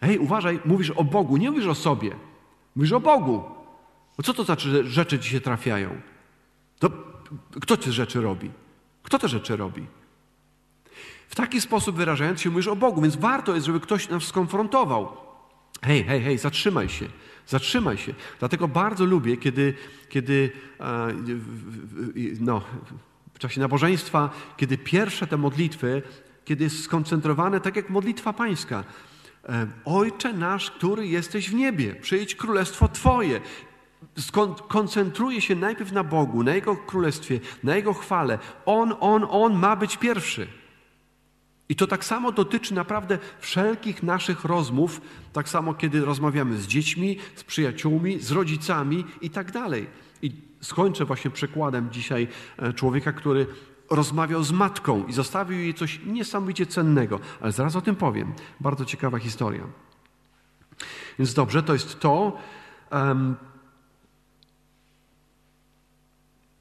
[0.00, 2.10] Hej, uważaj, mówisz o Bogu, nie mówisz o sobie.
[2.76, 3.59] Mówisz o Bogu.
[4.20, 6.00] No co to znaczy, że rzeczy ci się trafiają?
[6.78, 6.90] To
[7.60, 8.50] kto te rzeczy robi?
[9.02, 9.86] Kto te rzeczy robi?
[11.28, 15.16] W taki sposób wyrażając się mówisz o Bogu, więc warto jest, żeby ktoś nas skonfrontował.
[15.82, 17.06] Hej, hej, hej, zatrzymaj się.
[17.46, 18.14] Zatrzymaj się.
[18.38, 19.74] Dlatego bardzo lubię, kiedy,
[20.08, 20.52] kiedy
[22.40, 22.62] no,
[23.34, 26.02] w czasie nabożeństwa, kiedy pierwsze te modlitwy,
[26.44, 28.84] kiedy jest skoncentrowane, tak jak modlitwa pańska.
[29.48, 33.40] E, Ojcze nasz, który jesteś w niebie, przyjdź królestwo Twoje.
[34.68, 38.38] Koncentruje się najpierw na Bogu, na Jego królestwie, na Jego chwale.
[38.66, 40.46] On, On, On ma być pierwszy.
[41.68, 45.00] I to tak samo dotyczy naprawdę wszelkich naszych rozmów,
[45.32, 49.86] tak samo kiedy rozmawiamy z dziećmi, z przyjaciółmi, z rodzicami i tak dalej.
[50.22, 52.28] I skończę właśnie przykładem dzisiaj
[52.58, 53.46] e, człowieka, który
[53.90, 58.32] rozmawiał z matką i zostawił jej coś niesamowicie cennego, ale zaraz o tym powiem.
[58.60, 59.62] Bardzo ciekawa historia.
[61.18, 62.38] Więc dobrze, to jest to.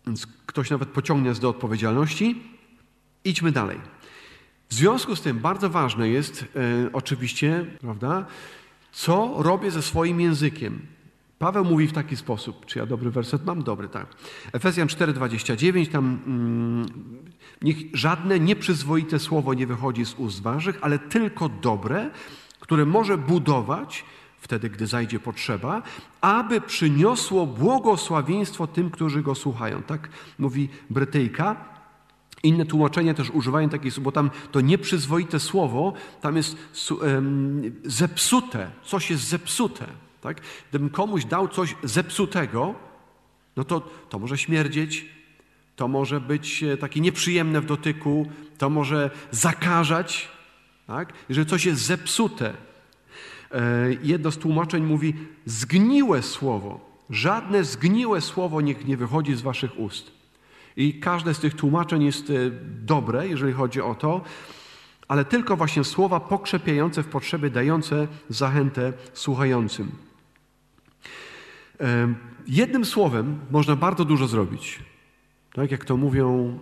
[0.10, 2.42] Więc ktoś nawet pociągnie nas do odpowiedzialności.
[3.24, 3.78] Idźmy dalej.
[4.70, 6.46] W związku z tym bardzo ważne jest e,
[6.94, 8.26] oczywiście, prawda,
[8.92, 10.82] co robię ze swoim językiem.
[11.40, 13.64] Paweł mówi w taki sposób, czy ja dobry werset mam?
[13.64, 14.08] Dobry, tak.
[14.54, 16.86] Efezjan 4,29, tam mm,
[17.62, 22.10] niech żadne nieprzyzwoite słowo nie wychodzi z ust waszych, ale tylko dobre,
[22.60, 24.06] które może budować,
[24.42, 25.82] wtedy gdy zajdzie potrzeba,
[26.22, 29.84] aby przyniosło błogosławieństwo tym, którzy go słuchają.
[29.84, 31.80] Tak mówi Brytyjka.
[32.44, 36.58] Inne tłumaczenia też używają takiej, bo tam to nieprzyzwoite słowo, tam jest
[37.84, 39.86] zepsute, coś jest zepsute.
[40.22, 40.42] Tak?
[40.70, 42.76] Gdybym komuś dał coś zepsutego,
[43.56, 45.06] no to to może śmierdzieć,
[45.76, 50.30] to może być e, takie nieprzyjemne w dotyku, to może zakażać.
[50.88, 51.14] Tak?
[51.30, 52.54] Jeżeli coś jest zepsute,
[54.04, 55.14] jedno z tłumaczeń mówi
[55.46, 56.80] zgniłe słowo.
[57.10, 60.12] Żadne zgniłe słowo niech nie wychodzi z waszych ust.
[60.78, 62.34] I każde z tych tłumaczeń jest e,
[62.86, 64.22] dobre, jeżeli chodzi o to,
[65.08, 69.92] ale tylko właśnie słowa pokrzepiające w potrzeby, dające zachętę słuchającym.
[72.48, 74.80] Jednym słowem można bardzo dużo zrobić.
[75.54, 76.60] Tak jak to mówią,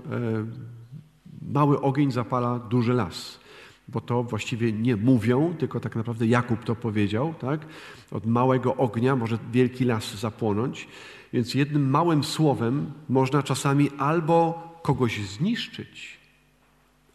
[1.41, 3.39] mały ogień zapala duży las.
[3.87, 7.33] Bo to właściwie nie mówią, tylko tak naprawdę Jakub to powiedział.
[7.39, 7.65] Tak?
[8.11, 10.87] Od małego ognia może wielki las zapłonąć.
[11.33, 16.17] Więc jednym małym słowem można czasami albo kogoś zniszczyć,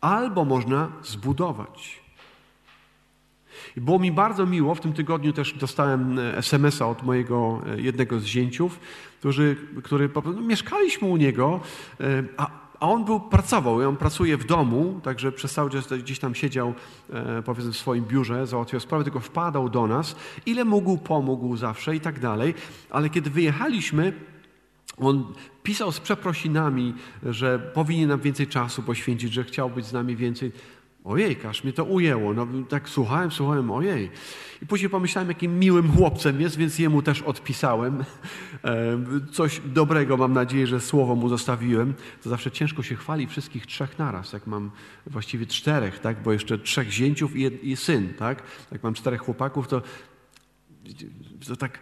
[0.00, 2.02] albo można zbudować.
[3.76, 7.80] I było mi bardzo miło, w tym tygodniu też dostałem e, SMS-a od mojego e,
[7.80, 8.80] jednego z zięciów,
[9.18, 11.60] który, który no, mieszkaliśmy u niego,
[12.00, 12.04] e,
[12.36, 16.18] a, a on był, pracował i on pracuje w domu, także przez cały czas gdzieś
[16.18, 16.74] tam siedział,
[17.44, 20.16] powiedzmy, w swoim biurze, załatwiał sprawy, tylko wpadał do nas,
[20.46, 22.54] ile mógł, pomógł zawsze i tak dalej,
[22.90, 24.12] ale kiedy wyjechaliśmy,
[24.96, 30.16] on pisał z przeprosinami, że powinien nam więcej czasu poświęcić, że chciał być z nami
[30.16, 30.52] więcej.
[31.04, 32.34] Ojej, aż mnie to ujęło.
[32.34, 34.10] No, tak słuchałem, słuchałem, ojej.
[34.62, 38.04] I później pomyślałem, jakim miłym chłopcem jest, więc jemu też odpisałem.
[39.32, 41.94] Coś dobrego, mam nadzieję, że słowo mu zostawiłem.
[42.22, 44.70] To zawsze ciężko się chwali wszystkich trzech naraz, jak mam
[45.06, 46.22] właściwie czterech, tak?
[46.22, 48.14] bo jeszcze trzech zięciów i, i syn.
[48.14, 48.42] Tak?
[48.72, 49.82] Jak mam czterech chłopaków, to,
[51.48, 51.78] to tak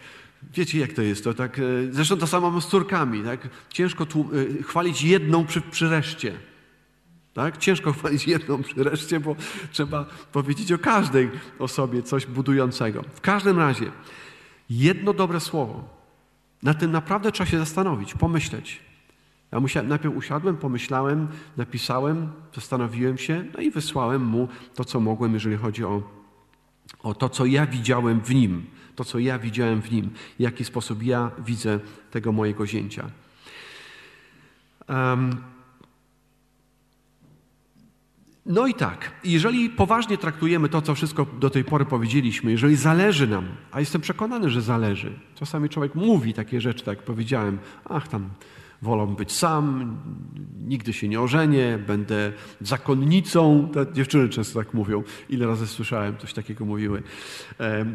[0.54, 1.24] Wiecie, jak to jest?
[1.24, 3.24] To tak, e, zresztą to samo z córkami.
[3.24, 3.48] Tak?
[3.68, 4.30] Ciężko tu,
[4.60, 6.49] e, chwalić jedną przy, przy reszcie.
[7.34, 7.56] Tak?
[7.58, 9.36] Ciężko chwalić jedną reszcie, bo
[9.72, 13.04] trzeba powiedzieć o każdej osobie coś budującego.
[13.14, 13.92] W każdym razie,
[14.70, 16.00] jedno dobre słowo.
[16.62, 18.80] Na tym naprawdę trzeba się zastanowić, pomyśleć.
[19.52, 25.34] Ja musiałem, najpierw usiadłem, pomyślałem, napisałem, zastanowiłem się, no i wysłałem mu to, co mogłem,
[25.34, 26.02] jeżeli chodzi o,
[27.02, 28.66] o to, co ja widziałem w nim.
[28.96, 30.10] To, co ja widziałem w nim.
[30.38, 33.10] W jaki sposób ja widzę tego mojego zięcia.
[34.88, 35.36] Um,
[38.46, 43.26] no i tak, jeżeli poważnie traktujemy to, co wszystko do tej pory powiedzieliśmy, jeżeli zależy
[43.26, 48.08] nam, a jestem przekonany, że zależy, czasami człowiek mówi takie rzeczy, tak jak powiedziałem, ach
[48.08, 48.30] tam,
[48.82, 49.96] wolę być sam,
[50.58, 53.68] nigdy się nie ożenię, będę zakonnicą.
[53.72, 55.02] Te dziewczyny często tak mówią.
[55.28, 57.02] Ile razy słyszałem, coś takiego mówiły.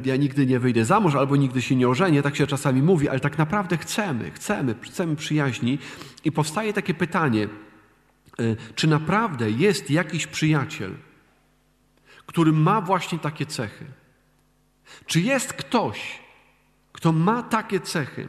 [0.06, 2.22] Ja nigdy nie wyjdę za mąż albo nigdy się nie ożenię.
[2.22, 5.80] Tak się czasami mówi, ale tak naprawdę chcemy, chcemy, chcemy przyjaźni.
[6.26, 7.48] I powstaje takie pytanie,
[8.76, 10.96] czy naprawdę jest jakiś przyjaciel,
[12.26, 13.86] który ma właśnie takie cechy?
[15.06, 16.20] Czy jest ktoś,
[16.92, 18.28] kto ma takie cechy?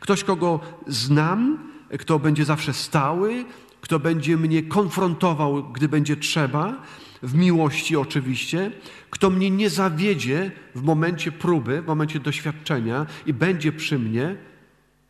[0.00, 3.44] Ktoś, kogo znam, kto będzie zawsze stały,
[3.80, 6.82] kto będzie mnie konfrontował, gdy będzie trzeba,
[7.22, 8.72] w miłości oczywiście,
[9.10, 14.36] kto mnie nie zawiedzie w momencie próby, w momencie doświadczenia i będzie przy mnie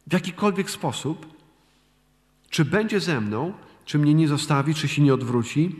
[0.07, 1.27] w jakikolwiek sposób,
[2.51, 3.53] czy będzie ze mną,
[3.85, 5.77] czy mnie nie zostawi, czy się nie odwróci.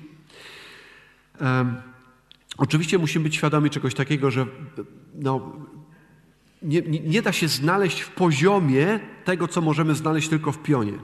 [2.59, 4.47] Oczywiście musimy być świadomi czegoś takiego, że
[5.15, 5.53] no,
[6.63, 10.99] nie, nie, nie, da się znaleźć w poziomie tego, co możemy znaleźć tylko w pionie.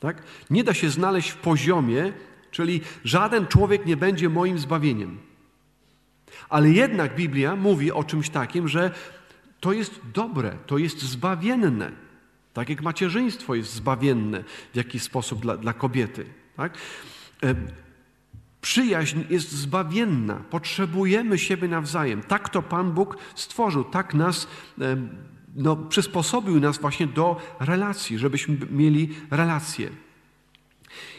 [0.00, 0.22] Tak?
[0.50, 2.12] Nie da się znaleźć w poziomie,
[2.50, 5.18] czyli żaden człowiek nie będzie moim zbawieniem.
[6.48, 8.90] Ale jednak Biblia mówi o czymś takim, że
[9.60, 11.92] to jest dobre, to jest zbawienne.
[12.52, 16.26] Tak jak macierzyństwo jest zbawienne w jakiś sposób dla, dla kobiety.
[16.56, 16.78] Tak?
[18.60, 20.34] Przyjaźń jest zbawienna.
[20.34, 22.22] Potrzebujemy siebie nawzajem.
[22.22, 24.48] Tak to Pan Bóg stworzył, tak nas
[25.56, 29.90] no, przysposobił nas właśnie do relacji, żebyśmy mieli relacje.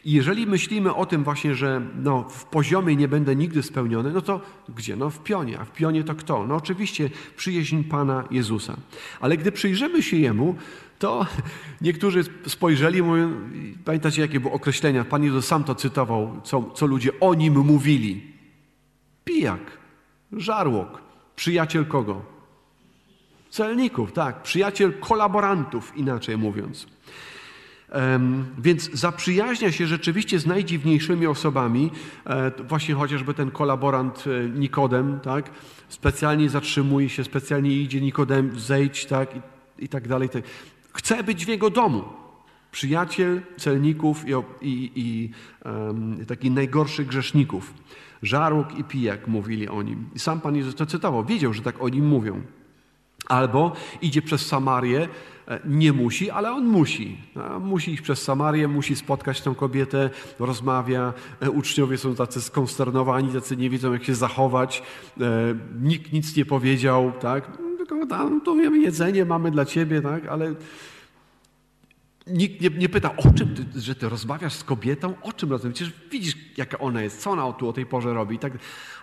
[0.06, 4.22] I jeżeli myślimy o tym właśnie, że no, w poziomie nie będę nigdy spełniony, no
[4.22, 4.96] to gdzie?
[4.96, 5.60] No w pionie.
[5.60, 6.48] A w pionie to kto?
[6.48, 8.78] No oczywiście przyjaźń Pana Jezusa.
[9.20, 10.56] Ale gdy przyjrzymy się Jemu,
[11.00, 11.26] to
[11.82, 13.34] niektórzy spojrzeli mówią,
[13.86, 15.06] pamiętacie jakie było określenia?
[15.06, 18.34] Pan Jezus sam to cytował, co, co ludzie o Nim mówili.
[19.26, 19.78] Pijak,
[20.32, 21.02] żarłok,
[21.36, 22.22] przyjaciel kogo?
[23.50, 26.88] Celników, tak, przyjaciel kolaborantów, inaczej mówiąc.
[28.58, 31.92] Więc zaprzyjaźnia się rzeczywiście z najdziwniejszymi osobami,
[32.26, 35.52] e, właśnie chociażby ten kolaborant e, Nikodem, tak?
[35.90, 39.36] Specjalnie zatrzymuje się, specjalnie idzie Nikodem, zejdź, tak?
[39.36, 39.42] I,
[39.86, 40.30] i tak dalej.
[40.94, 42.04] Chce być w jego domu.
[42.72, 45.30] Przyjaciel celników i, i, i
[45.66, 46.26] um,
[46.56, 47.74] najgorszych grzeszników.
[48.24, 50.10] Żarłok i pijak mówili o nim.
[50.16, 51.26] I sam Pan Jezus to cytował.
[51.26, 52.42] Wiedział, że tak o nim mówią.
[53.28, 55.08] Albo idzie przez Samarię,
[55.66, 57.18] nie musi, ale on musi.
[57.62, 61.14] Musi iść przez Samarię, musi spotkać tę kobietę, rozmawia.
[61.40, 64.84] E, uczniowie są tacy skonsternowani, tacy nie wiedzą, jak się zachować.
[65.22, 67.58] E, nikt nic nie powiedział, tak?
[67.78, 70.28] Tylko tam, tu mamy jedzenie, mamy dla ciebie, tak?
[70.28, 70.56] Ale
[72.28, 75.14] nikt nie, nie pyta, o czym ty, że ty rozmawiasz z kobietą?
[75.22, 75.76] O czym rozmawiasz?
[75.76, 78.40] Przecież widzisz, jaka ona jest, co ona tu o tej porze robi.
[78.40, 78.54] Tak?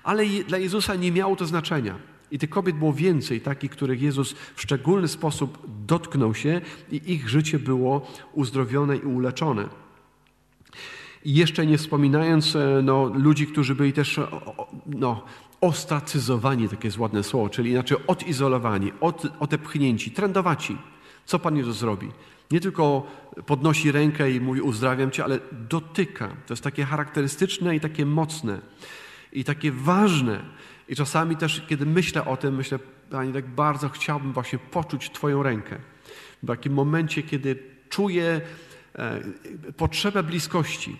[0.02, 1.94] Ale dla Jezusa nie miało to znaczenia.
[2.30, 6.60] I tych kobiet było więcej, takich, których Jezus w szczególny sposób dotknął się
[6.92, 9.68] i ich życie było uzdrowione i uleczone.
[11.24, 14.20] I jeszcze nie wspominając e, no, ludzi, którzy byli też
[14.86, 15.24] no,
[15.60, 20.76] ostracyzowani, takie jest ładne słowo, czyli inaczej odizolowani, od, odepchnięci, trendowaci.
[21.26, 22.08] Co Pan Jezus zrobi?
[22.50, 23.06] Nie tylko
[23.46, 25.38] podnosi rękę i mówi uzdrawiam Cię, ale
[25.68, 26.28] dotyka.
[26.46, 28.60] To jest takie charakterystyczne i takie mocne
[29.32, 30.40] i takie ważne,
[30.90, 32.78] i czasami też, kiedy myślę o tym, myślę,
[33.10, 35.78] Panie, tak bardzo chciałbym właśnie poczuć Twoją rękę.
[36.42, 38.40] W takim momencie, kiedy czuję
[38.94, 39.20] e,
[39.76, 40.96] potrzebę bliskości.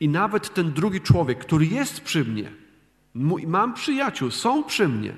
[0.00, 2.50] I nawet ten drugi człowiek, który jest przy mnie,
[3.46, 5.14] mam przyjaciół, są przy mnie,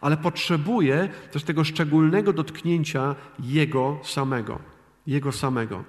[0.00, 4.58] ale potrzebuję też tego szczególnego dotknięcia Jego samego.
[5.06, 5.84] Jego samego.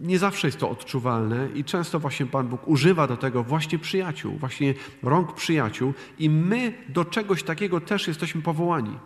[0.00, 4.38] Nie zawsze jest to odczuwalne i często właśnie Pan Bóg używa do tego właśnie przyjaciół,
[4.38, 8.98] właśnie rąk przyjaciół i my do czegoś takiego też jesteśmy powołani.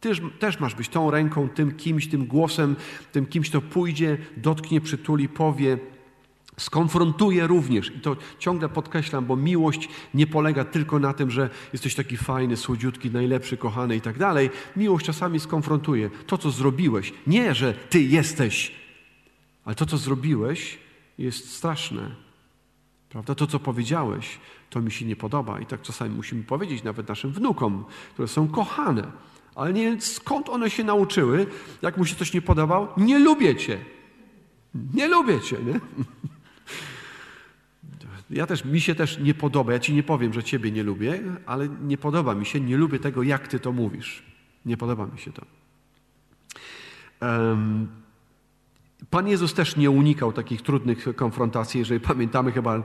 [0.00, 2.76] Też, też masz być tą ręką, tym kimś, tym głosem,
[3.12, 5.78] tym kimś, kto pójdzie, dotknie, przytuli, powie,
[6.56, 7.92] skonfrontuje również.
[7.96, 12.56] I to ciągle podkreślam, bo miłość nie polega tylko na tym, że jesteś taki fajny,
[12.56, 14.50] słodziutki, najlepszy, kochany i tak dalej.
[14.76, 16.10] Miłość czasami skonfrontuje.
[16.26, 18.85] To, co zrobiłeś, nie, że ty jesteś
[19.66, 20.78] ale to, co zrobiłeś,
[21.18, 22.14] jest straszne.
[23.08, 23.34] Prawda?
[23.34, 24.38] To, co powiedziałeś,
[24.70, 25.60] to mi się nie podoba.
[25.60, 29.12] I tak czasami musimy powiedzieć nawet naszym wnukom, które są kochane.
[29.54, 31.46] Ale nie wiem, skąd one się nauczyły,
[31.82, 32.88] jak mu się coś nie podobał.
[32.96, 33.78] Nie lubię cię.
[34.94, 35.80] Nie lubię cię, nie?
[38.30, 39.72] Ja też, mi się też nie podoba.
[39.72, 42.98] Ja ci nie powiem, że ciebie nie lubię, ale nie podoba mi się, nie lubię
[42.98, 44.22] tego, jak ty to mówisz.
[44.66, 45.46] Nie podoba mi się to.
[47.20, 47.88] Um,
[49.10, 51.78] Pan Jezus też nie unikał takich trudnych konfrontacji.
[51.78, 52.82] Jeżeli pamiętamy, chyba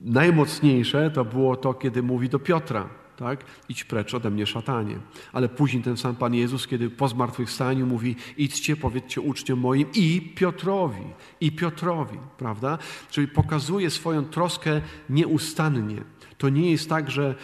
[0.00, 3.44] najmocniejsze to było to, kiedy mówi do Piotra, tak?
[3.68, 4.98] Idź precz ode mnie, szatanie.
[5.32, 10.32] Ale później ten sam Pan Jezus, kiedy po zmartwychwstaniu mówi, idźcie, powiedzcie uczniom moim i
[10.36, 11.02] Piotrowi,
[11.40, 12.78] i Piotrowi, prawda?
[13.10, 16.02] Czyli pokazuje swoją troskę nieustannie.
[16.38, 17.34] To nie jest tak, że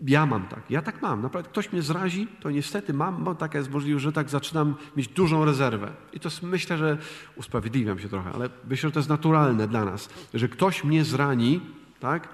[0.00, 1.22] ja mam tak, ja tak mam.
[1.22, 5.08] Naprawdę ktoś mnie zrazi, to niestety mam, bo taka jest możliwość, że tak zaczynam mieć
[5.08, 5.92] dużą rezerwę.
[6.12, 6.98] I to myślę, że
[7.36, 11.60] usprawiedliwiam się trochę, ale myślę, że to jest naturalne dla nas, że ktoś mnie zrani,
[12.00, 12.28] tak,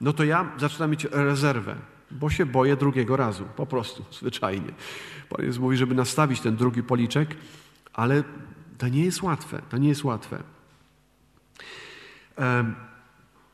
[0.00, 1.76] no to ja zaczynam mieć rezerwę,
[2.10, 4.72] bo się boję drugiego razu, po prostu, zwyczajnie.
[5.28, 7.36] Pan Jezus mówi, żeby nastawić ten drugi policzek,
[7.92, 8.24] ale
[8.78, 10.42] to nie jest łatwe, to nie jest łatwe.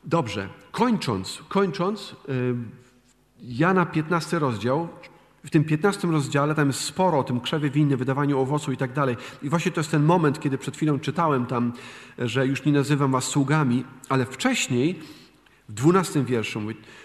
[0.03, 2.15] Dobrze, kończąc, kończąc,
[3.41, 4.87] Jana 15 rozdział,
[5.43, 8.93] w tym 15 rozdziale tam jest sporo o tym krzewie winny, wydawaniu owocu i tak
[8.93, 9.17] dalej.
[9.43, 11.73] I właśnie to jest ten moment, kiedy przed chwilą czytałem tam,
[12.17, 14.99] że już nie nazywam was sługami, ale wcześniej,
[15.69, 16.61] w 12 wierszu,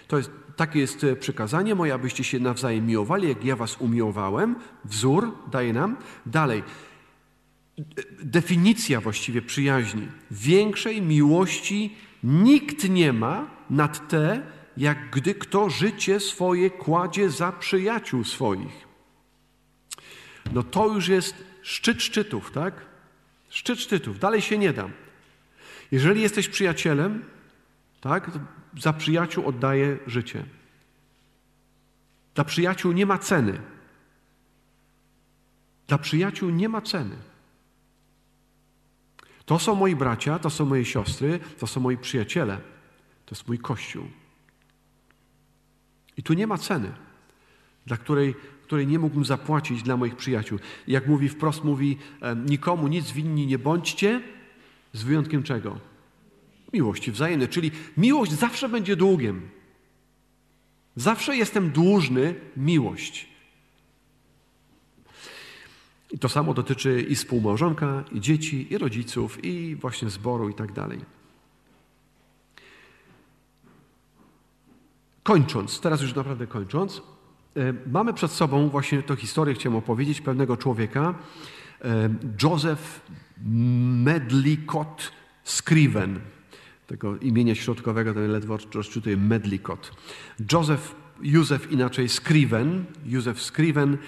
[0.08, 4.56] to jest, takie jest e, przykazanie moje, abyście się nawzajem miłowali, jak ja was umiłowałem.
[4.84, 5.96] Wzór daje nam.
[6.26, 6.62] Dalej,
[8.22, 10.08] definicja właściwie przyjaźni.
[10.30, 14.42] Większej miłości nikt nie ma nad te,
[14.76, 18.86] jak gdy kto życie swoje kładzie za przyjaciół swoich.
[20.52, 22.86] No to już jest szczyt szczytów, tak?
[23.48, 24.18] Szczyt szczytów.
[24.18, 24.92] Dalej się nie dam.
[25.90, 27.24] Jeżeli jesteś przyjacielem,
[28.00, 28.30] Tak?
[28.78, 30.44] Za przyjaciół oddaje życie.
[32.34, 33.60] Dla przyjaciół nie ma ceny.
[35.86, 37.16] Dla przyjaciół nie ma ceny.
[39.46, 42.56] To są moi bracia, to są moje siostry, to są moi przyjaciele,
[43.26, 44.08] to jest mój kościół.
[46.16, 46.92] I tu nie ma ceny,
[47.86, 50.58] dla której, której nie mógłbym zapłacić dla moich przyjaciół.
[50.88, 51.98] Jak mówi wprost, mówi,
[52.46, 54.22] nikomu nic winni nie bądźcie,
[54.92, 55.78] z wyjątkiem czego?
[56.72, 57.48] Miłości wzajemnej.
[57.48, 59.48] Czyli miłość zawsze będzie długiem.
[60.96, 63.28] Zawsze jestem dłużny miłość.
[66.10, 70.72] I to samo dotyczy i współmałżonka, i dzieci, i rodziców, i właśnie zboru, i tak
[70.72, 71.15] dalej.
[75.26, 77.02] Kończąc, teraz już naprawdę kończąc,
[77.56, 81.14] e, mamy przed sobą właśnie tę historię, chciałem opowiedzieć, pewnego człowieka,
[81.84, 82.08] e,
[82.42, 83.00] Joseph
[84.04, 85.12] Medlicott
[85.44, 86.20] Scriven.
[86.86, 89.92] Tego imienia środkowego to ledwo rozczytuję Medlicott.
[90.52, 93.98] Joseph, Józef inaczej Scriven, Józef Scriven,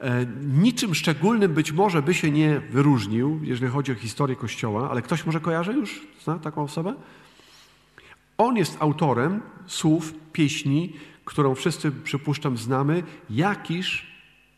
[0.00, 5.02] e, niczym szczególnym być może by się nie wyróżnił, jeżeli chodzi o historię Kościoła, ale
[5.02, 6.06] ktoś może kojarzy już?
[6.24, 6.94] Zna taką osobę?
[8.40, 10.92] On jest autorem słów, pieśni,
[11.24, 13.02] którą wszyscy, przypuszczam, znamy.
[13.30, 14.06] Jakiż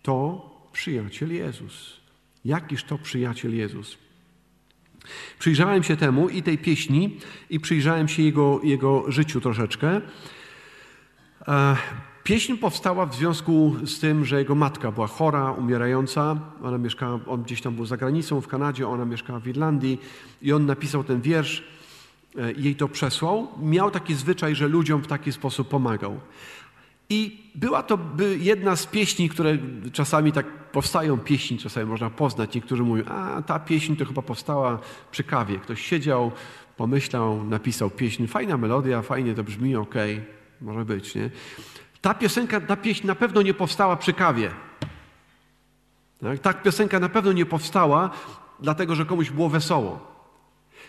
[0.03, 2.01] to przyjaciel Jezus.
[2.45, 3.99] Jakiż to przyjaciel Jezus.
[5.39, 7.19] Przyjrzałem się temu i tej pieśni,
[7.51, 10.01] i przyjrzałem się jego, jego życiu troszeczkę.
[11.49, 11.77] E,
[12.25, 16.41] pieśń powstała w związku z tym, że jego matka była chora, umierająca.
[16.63, 19.99] Ona mieszkała, on gdzieś tam był za granicą w Kanadzie, ona mieszkała w Irlandii
[20.43, 21.72] i on napisał ten wiersz
[22.57, 26.21] jej to przesłał, miał taki zwyczaj, że ludziom w taki sposób pomagał.
[27.09, 27.99] I była to
[28.39, 29.59] jedna z pieśni, które
[29.93, 32.55] czasami tak powstają, pieśni czasami można poznać.
[32.55, 34.79] Niektórzy mówią, a ta pieśń to chyba powstała
[35.11, 35.59] przy kawie.
[35.59, 36.33] Ktoś siedział,
[36.77, 40.27] pomyślał, napisał pieśń, fajna melodia, fajnie to brzmi, okej, okay,
[40.61, 41.31] może być, nie?
[42.01, 44.51] Ta piosenka, ta pieśń na pewno nie powstała przy kawie.
[46.21, 46.39] Tak?
[46.39, 48.11] Ta piosenka na pewno nie powstała,
[48.61, 50.12] dlatego że komuś było wesoło.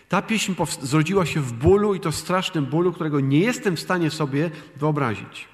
[0.08, 0.52] Ta pieśń
[0.82, 5.48] zrodziła się w bólu i to strasznym bólu, którego nie jestem w stanie sobie wyobrazić.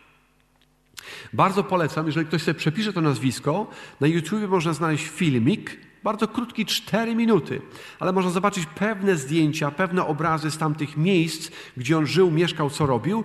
[1.33, 3.67] Bardzo polecam, jeżeli ktoś sobie przepisze to nazwisko,
[4.01, 7.63] na YouTube można znaleźć filmik, bardzo krótki, 4 minuty,
[7.99, 12.87] ale można zobaczyć pewne zdjęcia, pewne obrazy z tamtych miejsc, gdzie on żył, mieszkał, co
[12.87, 13.25] robił.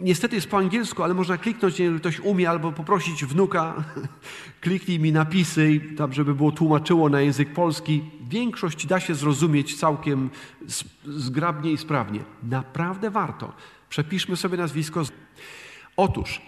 [0.00, 3.84] Niestety jest po angielsku, ale można kliknąć, jeżeli ktoś umie, albo poprosić wnuka,
[4.60, 8.02] kliknij mi napisy, tam, żeby było tłumaczyło na język polski.
[8.28, 10.30] Większość da się zrozumieć całkiem
[11.04, 12.20] zgrabnie i sprawnie.
[12.42, 13.52] Naprawdę warto.
[13.88, 15.02] Przepiszmy sobie nazwisko.
[15.96, 16.40] Otóż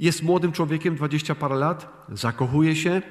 [0.00, 3.02] jest młodym człowiekiem, 20 parę lat, zakochuje się.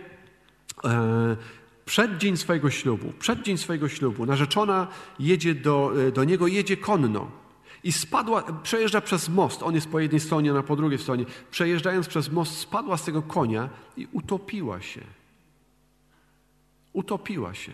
[0.83, 1.37] E,
[1.85, 4.87] przed dzień swojego ślubu, przed dzień swojego ślubu, narzeczona
[5.19, 7.42] jedzie do, e, do niego, jedzie konno
[7.83, 9.63] i spadła, przejeżdża przez most.
[9.63, 11.25] On jest po jednej stronie, ona po drugiej stronie.
[11.51, 15.01] Przejeżdżając przez most, spadła z tego konia i utopiła się.
[16.93, 17.71] Utopiła się.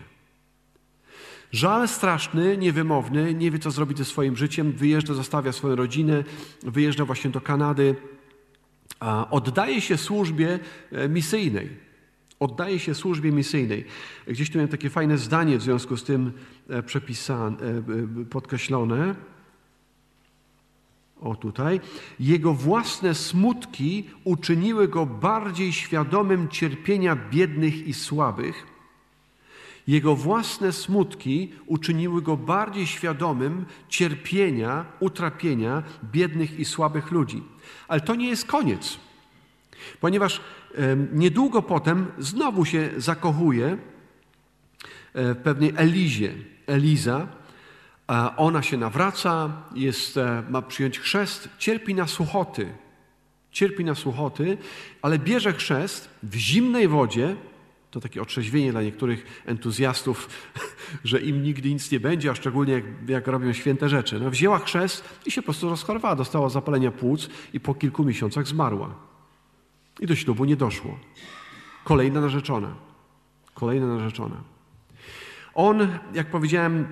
[1.52, 6.24] Żal straszny, niewymowny, nie wie co zrobić ze swoim życiem, wyjeżdża, zostawia swoją rodzinę,
[6.62, 7.96] wyjeżdża właśnie do Kanady,
[9.30, 10.58] oddaje się służbie
[10.92, 11.68] e, misyjnej.
[12.40, 13.84] Oddaje się służbie misyjnej.
[14.26, 16.32] Gdzieś tu miałem takie fajne zdanie w związku z tym
[16.68, 19.14] e, przepisane, e, podkreślone.
[21.20, 21.80] O tutaj.
[22.20, 28.66] Jego własne smutki uczyniły go bardziej świadomym cierpienia biednych i słabych.
[29.86, 37.42] Jego własne smutki uczyniły go bardziej świadomym cierpienia, utrapienia biednych i słabych ludzi.
[37.88, 38.98] Ale to nie jest koniec,
[40.00, 40.40] ponieważ
[41.12, 46.34] niedługo potem znowu się zakochuje e, w pewnej Elizie.
[46.66, 47.26] Eliza,
[48.36, 52.72] ona się nawraca, jest, e, ma przyjąć chrzest, cierpi na suchoty.
[53.50, 54.58] Cierpi na suchoty,
[55.02, 57.36] ale bierze chrzest w zimnej wodzie.
[57.90, 60.28] To takie otrzeźwienie dla niektórych entuzjastów,
[61.04, 64.20] że im nigdy nic nie będzie, a szczególnie jak, jak robią święte rzeczy.
[64.20, 68.46] No, wzięła chrzest i się po prostu rozchorowała, dostała zapalenia płuc i po kilku miesiącach
[68.46, 68.94] zmarła.
[70.00, 70.98] I do ślubu nie doszło.
[71.84, 72.74] Kolejna narzeczona.
[73.54, 74.36] Kolejna narzeczona.
[75.54, 76.86] On, jak powiedziałem,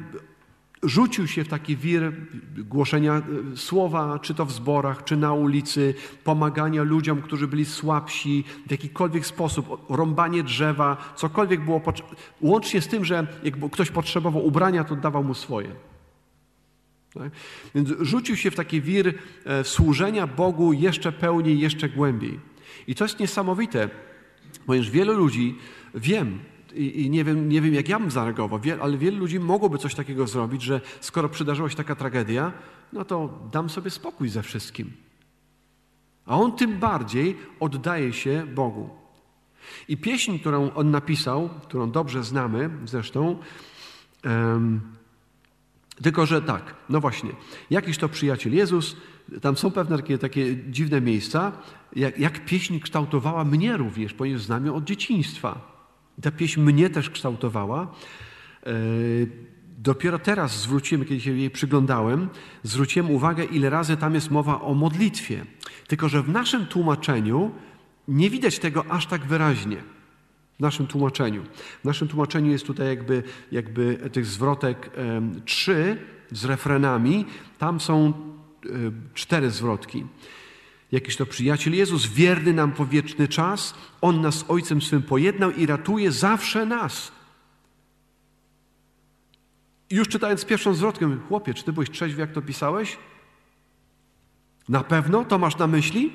[0.82, 2.12] rzucił się w taki wir
[2.56, 3.22] głoszenia
[3.52, 8.70] e, słowa, czy to w zborach, czy na ulicy, pomagania ludziom, którzy byli słabsi, w
[8.70, 11.82] jakikolwiek sposób, rąbanie drzewa, cokolwiek było,
[12.40, 15.70] łącznie z tym, że jak ktoś potrzebował ubrania, to dawał mu swoje.
[17.14, 17.32] Tak?
[17.74, 19.14] Więc rzucił się w taki wir
[19.44, 22.40] e, służenia Bogu jeszcze pełniej, jeszcze głębiej.
[22.86, 23.88] I to jest niesamowite,
[24.66, 25.58] ponieważ wielu ludzi,
[25.94, 26.38] wiem,
[26.78, 29.94] i, i nie, wiem, nie wiem, jak ja bym zareagował, ale wielu ludzi mogłoby coś
[29.94, 32.52] takiego zrobić, że skoro przydarzyła się taka tragedia,
[32.92, 34.92] no to dam sobie spokój ze wszystkim.
[36.26, 38.90] A on tym bardziej oddaje się Bogu.
[39.88, 43.38] I pieśń, którą on napisał, którą dobrze znamy zresztą,
[44.24, 44.80] um,
[46.02, 47.30] tylko że tak, no właśnie,
[47.70, 48.96] jakiś to przyjaciel Jezus,
[49.40, 51.52] tam są pewne takie, takie dziwne miejsca,
[51.96, 55.77] jak, jak pieśń kształtowała mnie również, ponieważ znam ją od dzieciństwa.
[56.22, 57.94] Ta pieśń mnie też kształtowała.
[58.66, 58.72] E,
[59.78, 62.28] dopiero teraz zwróciłem, kiedy się jej przyglądałem,
[62.62, 65.44] zwróciłem uwagę, ile razy tam jest mowa o modlitwie.
[65.86, 67.50] Tylko, że w naszym tłumaczeniu
[68.08, 69.76] nie widać tego aż tak wyraźnie.
[70.56, 71.42] W naszym tłumaczeniu.
[71.80, 75.96] W naszym tłumaczeniu jest tutaj jakby, jakby tych zwrotek um, trzy
[76.30, 77.24] z refrenami.
[77.58, 78.12] Tam są
[78.64, 80.04] um, cztery zwrotki.
[80.92, 85.50] Jakiś to przyjaciel Jezus, wierny nam po wieczny czas, On nas z Ojcem swym pojednał
[85.50, 87.12] i ratuje zawsze nas.
[89.90, 92.98] Już czytając pierwszą zwrotkę, chłopie, czy ty byłeś trzeźwy, jak to pisałeś?
[94.68, 96.12] Na pewno to masz na myśli?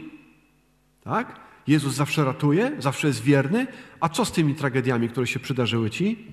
[1.03, 1.39] Tak?
[1.67, 3.67] Jezus zawsze ratuje, zawsze jest wierny.
[3.99, 6.27] A co z tymi tragediami, które się przydarzyły ci?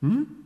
[0.00, 0.41] Hmm?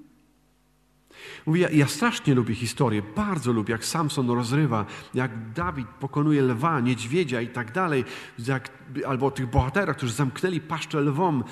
[1.46, 6.80] Mówi, ja, ja, strasznie lubię historię, bardzo lubię, jak Samson rozrywa, jak Dawid pokonuje lwa,
[6.80, 8.04] niedźwiedzia i tak dalej,
[8.38, 8.70] jak,
[9.06, 11.44] albo tych bohaterach, którzy zamknęli paszczę lwom.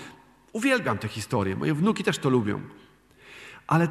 [0.53, 2.61] Uwielbiam te historie, moje wnuki też to lubią.
[3.66, 3.89] Ale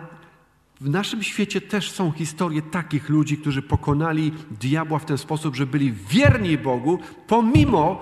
[0.82, 5.66] w naszym świecie też są historie takich ludzi, którzy pokonali diabła w ten sposób, że
[5.66, 8.02] byli wierni Bogu, pomimo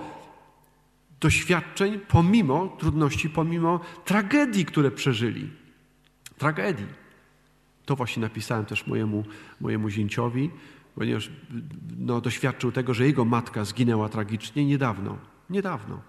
[1.20, 5.50] doświadczeń, pomimo trudności, pomimo tragedii, które przeżyli.
[6.38, 7.01] Tragedii.
[7.86, 9.24] To właśnie napisałem też mojemu,
[9.60, 10.50] mojemu zięciowi,
[10.94, 11.30] ponieważ
[11.98, 15.18] no, doświadczył tego, że jego matka zginęła tragicznie niedawno.
[15.50, 16.00] Niedawno.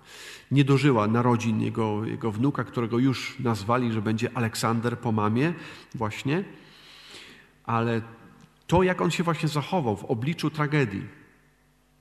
[0.52, 5.54] Nie dożyła narodzin jego, jego wnuka, którego już nazwali, że będzie Aleksander po mamie
[5.96, 6.44] właśnie.
[7.64, 8.02] Ale
[8.68, 11.04] to, jak on się właśnie zachował w obliczu tragedii,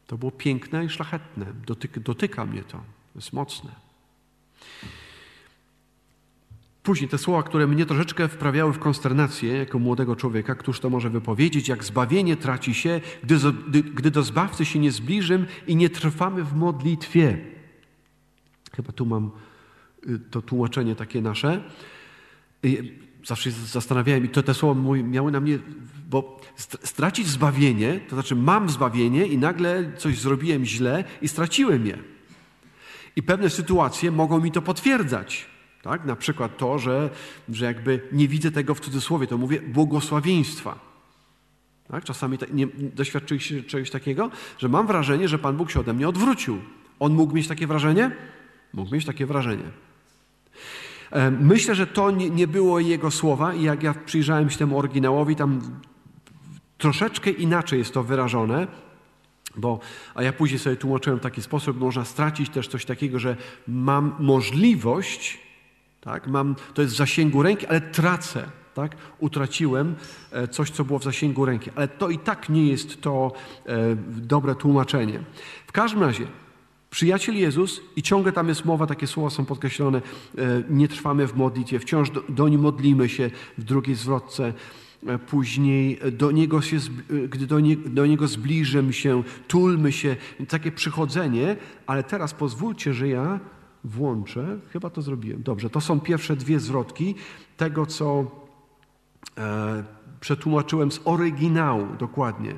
[0.06, 1.46] to było piękne i szlachetne.
[1.66, 2.78] Dotyka, dotyka mnie to.
[2.78, 3.70] To jest mocne.
[6.82, 11.10] Później te słowa, które mnie troszeczkę wprawiały w konsternację jako młodego człowieka, któż to może
[11.10, 16.44] wypowiedzieć, jak zbawienie traci się, gdy, gdy do Zbawcy się nie zbliżymy i nie trwamy
[16.44, 17.38] w modlitwie.
[18.76, 19.30] Chyba tu mam
[20.08, 21.62] y, to tłumaczenie takie nasze.
[23.24, 25.58] Zawsze się zastanawiałem i to te słowa miały na mnie,
[26.10, 31.98] bo stracić zbawienie, to znaczy mam zbawienie i nagle coś zrobiłem źle i straciłem je.
[33.16, 35.52] I pewne sytuacje mogą mi to potwierdzać.
[35.82, 36.04] Tak?
[36.04, 37.10] Na przykład to, że,
[37.48, 40.78] że jakby nie widzę tego w cudzysłowie, to mówię błogosławieństwa.
[41.88, 42.04] Tak?
[42.04, 46.08] Czasami tak, nie, doświadczyliście czegoś takiego, że mam wrażenie, że Pan Bóg się ode mnie
[46.08, 46.58] odwrócił.
[47.00, 48.10] On mógł mieć takie wrażenie?
[48.72, 49.64] Mógł mieć takie wrażenie.
[51.40, 55.36] Myślę, że to nie, nie było jego słowa i jak ja przyjrzałem się temu oryginałowi,
[55.36, 55.80] tam
[56.78, 58.66] troszeczkę inaczej jest to wyrażone.
[59.56, 59.80] Bo,
[60.14, 63.36] a ja później sobie tłumaczyłem w taki sposób, można stracić też coś takiego, że
[63.68, 65.38] mam możliwość,
[66.04, 69.94] tak, mam, to jest w zasięgu ręki, ale tracę, tak, utraciłem
[70.32, 71.70] e, coś, co było w zasięgu ręki.
[71.74, 73.32] Ale to i tak nie jest to
[73.66, 75.20] e, dobre tłumaczenie.
[75.66, 76.26] W każdym razie,
[76.90, 81.36] przyjaciel Jezus, i ciągle tam jest mowa, takie słowa są podkreślone, e, nie trwamy w
[81.36, 84.52] modlitwie, wciąż do, do niej modlimy się w drugiej zwrotce.
[85.26, 86.76] Później do niego się,
[87.28, 90.16] gdy do, nie, do Niego zbliżymy się, tulmy się,
[90.48, 93.40] takie przychodzenie, ale teraz pozwólcie, że ja
[93.84, 97.14] włączę, chyba to zrobiłem, dobrze, to są pierwsze dwie zwrotki
[97.56, 98.24] tego, co
[99.38, 99.84] e,
[100.20, 102.54] przetłumaczyłem z oryginału dokładnie.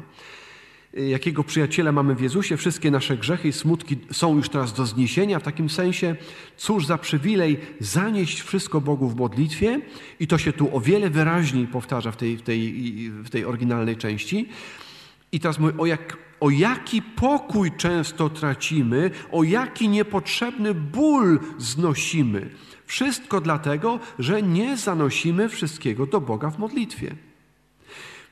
[0.97, 5.39] Jakiego przyjaciela mamy w Jezusie, wszystkie nasze grzechy i smutki są już teraz do zniesienia.
[5.39, 6.17] W takim sensie,
[6.57, 9.81] cóż za przywilej zanieść wszystko Bogu w modlitwie,
[10.21, 12.73] i to się tu o wiele wyraźniej powtarza w tej, w tej,
[13.11, 14.49] w tej oryginalnej części.
[15.33, 22.51] I teraz mówię, o, jak, o jaki pokój często tracimy, o jaki niepotrzebny ból znosimy.
[22.87, 27.17] Wszystko dlatego, że nie zanosimy wszystkiego do Boga w modlitwie.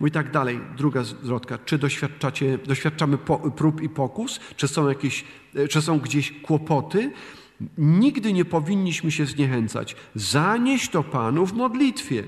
[0.01, 1.59] Mówi tak dalej, druga zwrotka.
[1.59, 4.41] Czy doświadczacie, doświadczamy po, prób i pokus?
[4.57, 5.25] Czy są, jakieś,
[5.55, 7.13] e, czy są gdzieś kłopoty?
[7.79, 9.97] Nigdy nie powinniśmy się zniechęcać.
[10.15, 12.25] Zanieść to Panu w modlitwie.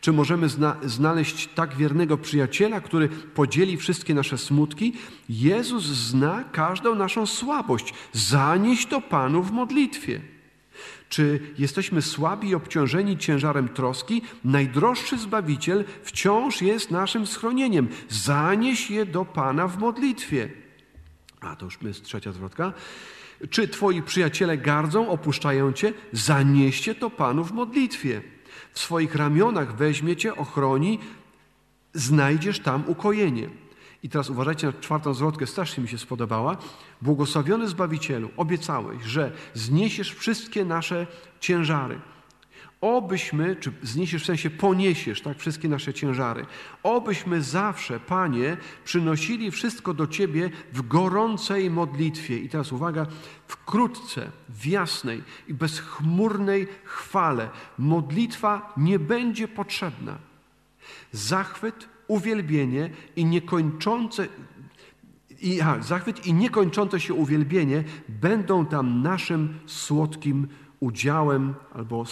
[0.00, 4.92] Czy możemy zna, znaleźć tak wiernego przyjaciela, który podzieli wszystkie nasze smutki?
[5.28, 7.94] Jezus zna każdą naszą słabość.
[8.12, 10.20] Zanieść to Panu w modlitwie.
[11.08, 14.22] Czy jesteśmy słabi i obciążeni ciężarem troski?
[14.44, 17.88] Najdroższy Zbawiciel wciąż jest naszym schronieniem.
[18.08, 20.48] Zanieś je do Pana w modlitwie.
[21.40, 22.72] A to już jest trzecia zwrotka.
[23.50, 25.92] Czy twoi przyjaciele gardzą, opuszczają cię?
[26.12, 28.22] Zanieście to Panu w modlitwie.
[28.76, 30.98] W swoich ramionach weźmie cię, ochroni,
[31.94, 33.48] znajdziesz tam ukojenie.
[34.02, 36.56] I teraz uważajcie na czwartą zwrotkę, strasznie mi się spodobała.
[37.02, 41.06] Błogosławiony Zbawicielu, obiecałeś, że zniesiesz wszystkie nasze
[41.40, 42.00] ciężary.
[42.86, 46.46] Obyśmy, czy zniesiesz w sensie poniesiesz, tak, wszystkie nasze ciężary.
[46.82, 52.38] Obyśmy zawsze, Panie, przynosili wszystko do Ciebie w gorącej modlitwie.
[52.38, 53.06] I teraz uwaga,
[53.48, 60.18] wkrótce, w jasnej i bezchmurnej chwale modlitwa nie będzie potrzebna.
[61.12, 64.28] Zachwyt, uwielbienie i niekończące
[65.40, 70.48] i, zachwyt i niekończące się uwielbienie będą tam naszym słodkim
[70.80, 72.04] udziałem albo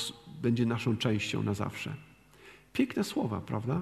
[0.45, 1.95] będzie naszą częścią na zawsze.
[2.73, 3.81] Piękne słowa, prawda?